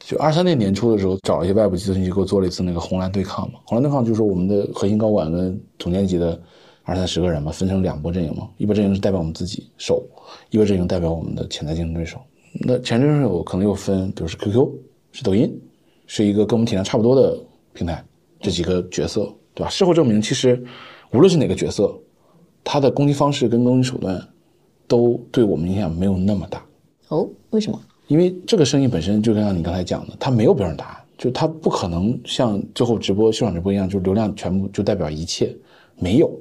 [0.00, 3.58] 就二三年年初的时候，找了一些外部咨询机构做了一次那个红蓝对抗嘛。
[3.64, 6.40] 红蓝对抗就是我们的核心高管跟总监级的
[6.88, 8.48] 二三十个人嘛，分成两波阵营嘛。
[8.56, 10.02] 一波阵营是代表我们自己手，
[10.48, 12.18] 一波阵营代表我们的潜在竞争对手。
[12.60, 14.70] 那潜在竞争对手可能又分，比如是 QQ，
[15.12, 15.54] 是抖音，
[16.06, 17.38] 是一个跟我们体量差不多的
[17.74, 18.02] 平台，
[18.40, 19.68] 这几个角色，对吧？
[19.68, 20.64] 事后证明，其实
[21.12, 21.94] 无论是哪个角色，
[22.64, 24.18] 他的攻击方式跟攻击手段
[24.86, 26.64] 都对我们影响没有那么大。
[27.08, 27.78] 哦，为什么？
[28.06, 35.54] 因为这个生意本身就像你刚才讲的，它没有标准答案，就它不可能像最后直播、秀场直播一样，就流量全部就代表一切，
[35.96, 36.32] 没有。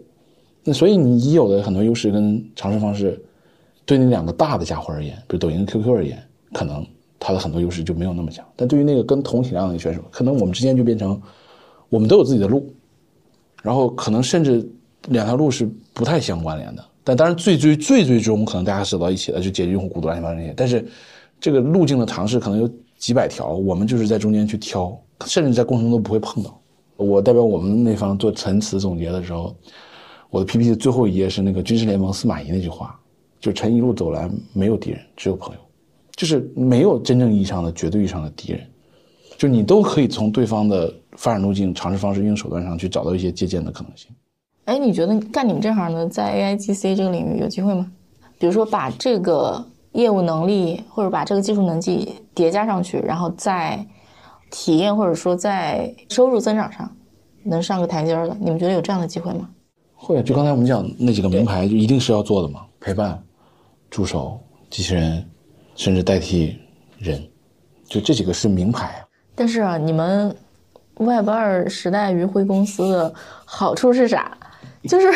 [0.68, 3.18] 那所以你已有的很多优势跟尝试方式，
[3.86, 6.86] 对那两个大的家伙而言，比如抖音、QQ 而言，可能
[7.18, 8.46] 它的很多优势就没有那么强。
[8.54, 11.22] 但对于那个跟同体量的选手，可能我们之间就变成，
[11.88, 12.70] 我们都有自己的路，
[13.64, 14.70] 然后可能甚至
[15.08, 16.84] 两条路是不太相关联的。
[17.02, 20.54] 但当然，最最最最终可能大家走到一起了，就解决用户孤独乱七八糟这些。
[20.58, 20.86] 但是
[21.40, 26.60] 这个路径的尝试可能有几百条，我们就是在中间去挑，甚至在过程中都不会碰到。
[26.98, 29.56] 我代表我们那方做陈词总结的时候，
[30.30, 33.00] 我的 PPT 最后一页是那个军事联盟司马懿那句话，
[33.40, 35.60] 就是陈一路走来没有敌人，只有朋友，
[36.16, 38.62] 就是没有真正意义上的绝对意义上的敌人，
[39.38, 44.10] 就你都可以从对方的发展路径、尝试方式、运用手段上去找到一些借鉴的可能性。
[44.66, 47.90] 哎，你觉得干你们这行的，在 AIGC 这个领域有机会吗？
[48.38, 53.84] 比如说把这个业务能力或者把这个技术能力叠加上去，然后在
[54.52, 56.92] 体验或者说在收入增长上
[57.44, 59.50] 能上个台阶的，你们觉得有这样的机会吗？
[60.00, 63.22] 会，就刚才我们讲那几个名牌，就一定是要做的嘛，陪伴、
[63.90, 64.40] 助手、
[64.70, 65.26] 机器人，
[65.76, 66.56] 甚至代替
[67.00, 67.22] 人，
[67.90, 69.04] 就这几个是名牌。
[69.36, 70.34] 但是啊，你们
[70.98, 74.38] Web 二时代余晖公司的好处是啥？
[74.84, 75.12] 就是，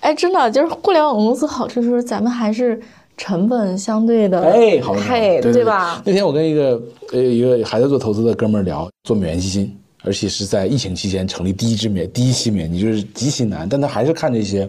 [0.00, 2.80] 哎，真的就是互联网公司好处就是咱们还是
[3.16, 6.00] 成本相对的哎，好配，对吧？
[6.04, 6.80] 那天我跟一个
[7.12, 14.68] 呃一个还在做投资的哥们儿聊，做美元基金，而且是在疫情期间成立第一支免第一期免，你就是极其难，但他还是看这些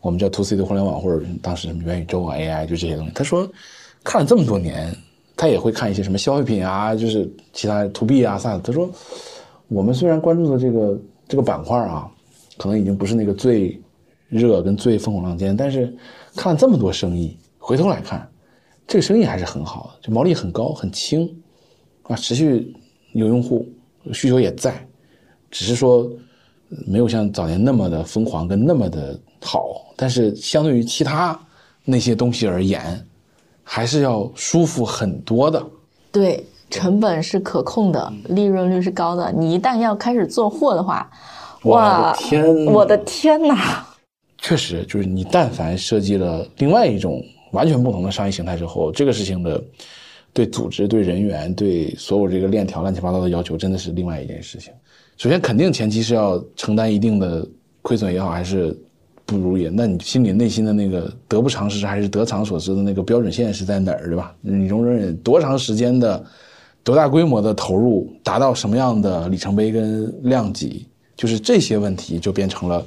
[0.00, 3.12] 我们叫 to C 的互联网或者当时什么元宇宙啊 AI 就这些东西。
[3.14, 3.48] 他说
[4.04, 4.94] 看了这么多年，
[5.36, 8.60] 他也会看一些什么消费品啊，就是其他 to B 啊啥的。
[8.60, 8.90] 他说
[9.68, 12.10] 我们虽然关注的这个这个板块啊。
[12.60, 13.80] 可能已经不是那个最
[14.28, 15.96] 热跟最风口浪尖，但是
[16.34, 18.28] 看了这么多生意，回头来看，
[18.84, 21.32] 这个生意还是很好的，就毛利很高，很轻，
[22.02, 22.74] 啊，持续
[23.12, 23.64] 有用户
[24.12, 24.86] 需求也在，
[25.50, 26.10] 只是说
[26.86, 31.38] 没有像早年那么的疯狂跟那么的好，但是相对于其他
[31.84, 33.06] 那些东西而言，
[33.62, 35.64] 还是要舒服很多的。
[36.10, 39.32] 对，成本是可控的，利润率是高的。
[39.32, 41.10] 你一旦要开始做货的话。
[41.64, 42.66] 哇天！
[42.66, 43.84] 我的天哪！
[44.38, 47.20] 确实，就是你但凡设计了另外一种
[47.50, 49.60] 完全不同的商业形态之后，这个事情的
[50.38, 54.72] 对组织、对人员、对所有这个链条乱七八糟的要求，真的是另外一件事情。
[55.16, 57.44] 首先，肯定前期是要承担一定的
[57.82, 58.72] 亏损也好，还是
[59.26, 64.32] 不如意，那你心里内心的那个得不偿失还是得偿所失的那个标准线是在哪儿，对吧？
[64.40, 66.24] 你容忍多长时间的、
[66.84, 70.86] 多大规模的投入，达到什么样的里程碑跟量级？
[71.16, 72.86] 就是这些问题就变成了，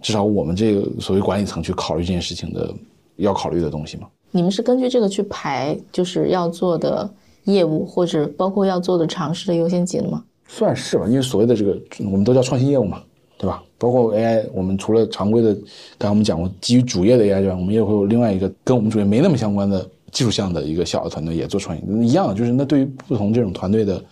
[0.00, 2.72] 至少我们这个所谓管理层去考虑这件事情的
[3.20, 4.06] 要考虑的东西吗。
[4.30, 7.08] 你们是根据这个去排，就是要做的
[7.44, 10.24] 业务或者包括要做的尝试的优先级的吗？
[10.46, 13.02] 算是吧，因为所谓的这个我们都叫创新业务嘛，
[13.38, 13.62] 对吧？
[13.78, 15.54] 包括 AI，我们除了常规的，
[15.96, 24.04] 刚才我们讲过基于主业的 AI 之外，我们也会有另外一个跟我们主业没那么相关的技术项的一个小的团队也做创新，一样，就是那对于不同这种团队的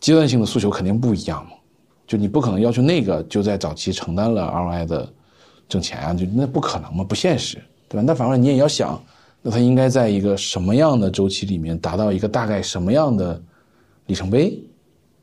[0.00, 1.52] 阶段性的诉求肯定不一样嘛。
[2.06, 5.08] 就你不可能要求那个就在早期承担了 ROI 的
[5.68, 7.58] 挣钱啊，就那不可能嘛，不现实，
[7.88, 8.02] 对吧？
[8.06, 9.02] 那反过来你也要想，
[9.42, 13.40] 那它应该在一个什么样的周期里面达到一个大概什么样的
[14.06, 14.62] 里程碑，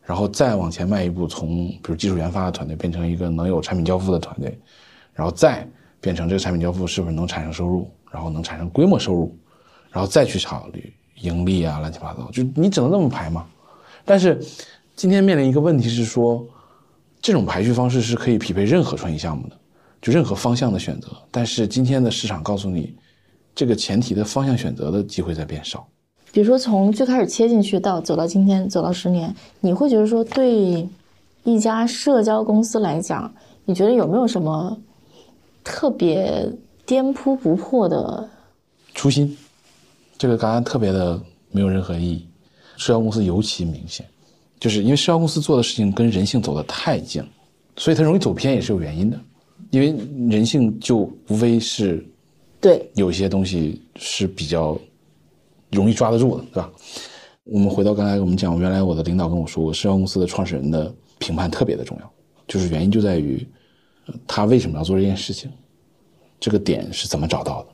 [0.01, 4.57] 然后再往前迈一步，从比如技术研发的团队变成一个能有产品交付的团队，
[5.13, 5.67] 然后再
[5.99, 9.35] 变成这个产品交付是不是能产生收入，然后能产生规模收入，
[9.91, 13.45] 然后再去考虑盈利啊，乱七八糟，就你只能这么排嘛。
[14.05, 14.39] 但是
[14.95, 16.45] 今天面临一个问题是说。
[17.25, 19.57] 这种排序方式是可以匹配任何创新项目的，
[20.03, 21.07] 就任何方向的选择。
[21.31, 22.93] 但是今天的市场告诉你，
[23.55, 25.87] 这个前提的方向选择的机会在变少。
[26.33, 30.85] 比如说，从最开始切进去到走到今天，走到十年，你会觉得说，对
[31.45, 33.33] 一家社交公司来讲，
[33.63, 34.77] 你觉得有没有什么
[35.63, 36.51] 特别
[36.85, 38.29] 颠扑不破的
[38.93, 39.37] 初心？
[40.17, 42.27] 这个答案特别的没有任何意义，
[42.75, 44.05] 社交公司尤其明显。
[44.59, 47.23] 就是因为社交公司做的事情跟人性走得太近，
[47.77, 49.19] 所以它容易走偏也是有原因的。
[49.71, 49.95] 因为
[50.29, 50.97] 人性就
[51.29, 52.05] 无非是，
[52.61, 54.77] 对，有些东西是比较
[55.71, 56.71] 容易抓得住的，对吧？
[57.45, 62.13] 我们回到刚才我们讲，原来我的领导跟我说过，社交公司的创始人的评判特别的重要，
[62.47, 63.45] 就是原因就在于
[64.25, 65.51] 他为什么要做这件事情，
[66.39, 67.69] 这个点是怎么找到的，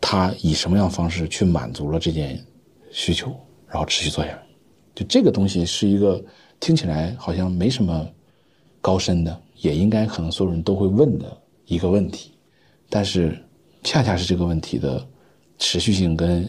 [0.00, 2.44] 他以什么样方式去满足了这件
[2.90, 3.32] 需求，
[3.68, 4.42] 然后持续做下来。
[4.94, 6.22] 就这个东西是一个
[6.58, 8.08] 听起来好像没什么
[8.80, 11.36] 高深的，也应该可能所有人都会问的
[11.66, 12.32] 一个问题，
[12.88, 13.38] 但是
[13.82, 15.06] 恰恰是这个问题的
[15.58, 16.46] 持续性跟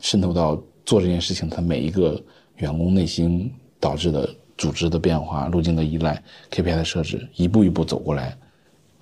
[0.00, 2.22] 渗透到做这件事情他每一个
[2.56, 8.36] 员工内心导致的组织的变化、路径的依赖、KPI 的设置，一步一步走过来，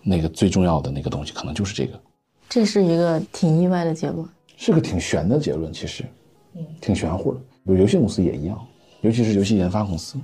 [0.03, 2.01] 那个最重要的那个东西可能就是这个。
[2.49, 6.05] 这是一个挺意外的结论，是个挺玄的结论，其实，
[6.55, 7.41] 嗯，挺玄乎的。
[7.65, 8.59] 有游戏公司也一样，
[9.01, 10.19] 尤其是游戏研发公司，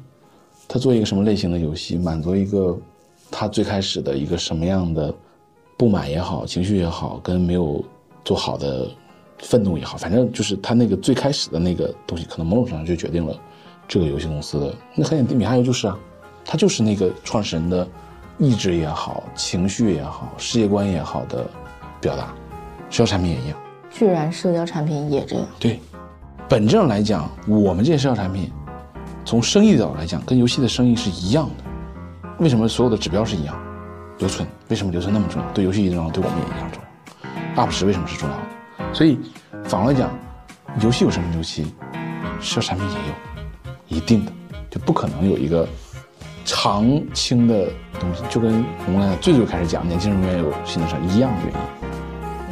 [0.68, 2.78] 他做一个什么类型的游戏，满足一个
[3.30, 5.14] 他最开始的一个什么样的
[5.76, 7.84] 不满也好，情绪也好，跟没有
[8.24, 8.88] 做好的
[9.38, 13.34] 愤怒也好，反正就是他那个最开始的那个东西，可能某种程度上就决定了
[13.88, 14.74] 这个游戏公司的。
[14.94, 15.98] 那很简单，米哈游就是啊，
[16.44, 17.86] 他就是那个创始人的
[18.38, 21.48] 意志也好，情绪也好，世界观也好的
[22.00, 22.34] 表达。
[22.90, 23.58] 社交产品也一样，
[23.90, 25.46] 居然社交产品也这样。
[25.58, 25.78] 对，
[26.48, 28.50] 本质上来讲，我们这些社交产品。
[29.22, 31.69] 从生意的角度来讲，跟游戏的生意是一样的。
[32.40, 33.54] 为什么所有的指标是一样？
[34.18, 35.48] 留存为什么留存那么重要？
[35.52, 36.82] 对游戏一样重要，对我们也一样重
[37.54, 37.62] 要。
[37.62, 38.94] UP 值为什么是重要的？
[38.94, 39.18] 所以
[39.64, 40.10] 反过来讲，
[40.80, 41.74] 游戏有生命周期，
[42.40, 44.32] 社交产品也有一定的，
[44.70, 45.68] 就不可能有一个
[46.46, 47.68] 长青的
[47.98, 48.22] 东西。
[48.30, 51.60] 就跟我们最最开始讲，年轻人永远有新的事一样的原因，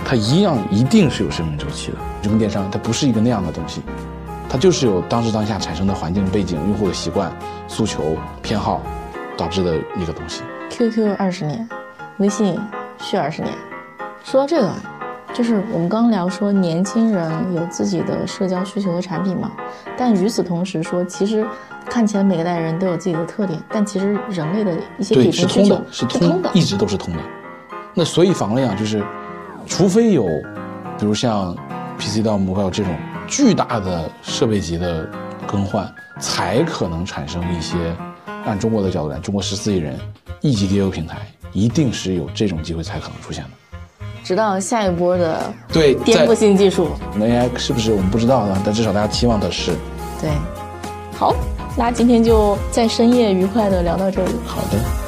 [0.05, 1.97] 它一样一定是有生命周期的。
[2.21, 3.81] 就跟电商，它不是一个那样的东西。
[4.51, 7.31] 它就是有当时当下产生的环境背景、用户的习惯、
[7.67, 8.81] 诉求、偏好
[9.39, 10.43] 导致的一个东西。
[10.69, 11.67] QQ 二十年，
[12.19, 12.61] 微信
[12.99, 13.55] 续二十年。
[14.23, 14.71] 说到这个，
[15.33, 19.53] 就是我们刚刚聊说年轻人有自己的社交需求和产品嘛，
[19.97, 21.47] 但与此同时说，其实
[21.89, 27.21] 看起来每个代人都有自己的特点，但其实人类的一些底层需求是通的，一直都是通的。
[27.95, 29.03] 那所以反过来讲，就是
[29.67, 30.27] 除非有，
[30.99, 31.57] 比如像
[31.97, 32.93] PC 到 mobile 这种。
[33.31, 35.07] 巨大的设备级的
[35.47, 35.87] 更换，
[36.19, 37.95] 才可能产生一些。
[38.45, 39.99] 按中国的角度来，中国十四亿人，
[40.41, 41.19] 一级 DAU 平台
[41.53, 43.51] 一定是有这种机会才可能出现的。
[44.25, 49.73] 直到下一波的对颠覆性技术，AI 是不是我们不知道呢，但至少大家期望的是。
[50.21, 50.31] 对，
[51.17, 51.35] 好，
[51.77, 54.33] 那今天就在深夜愉快的聊到这里。
[54.45, 55.08] 好的。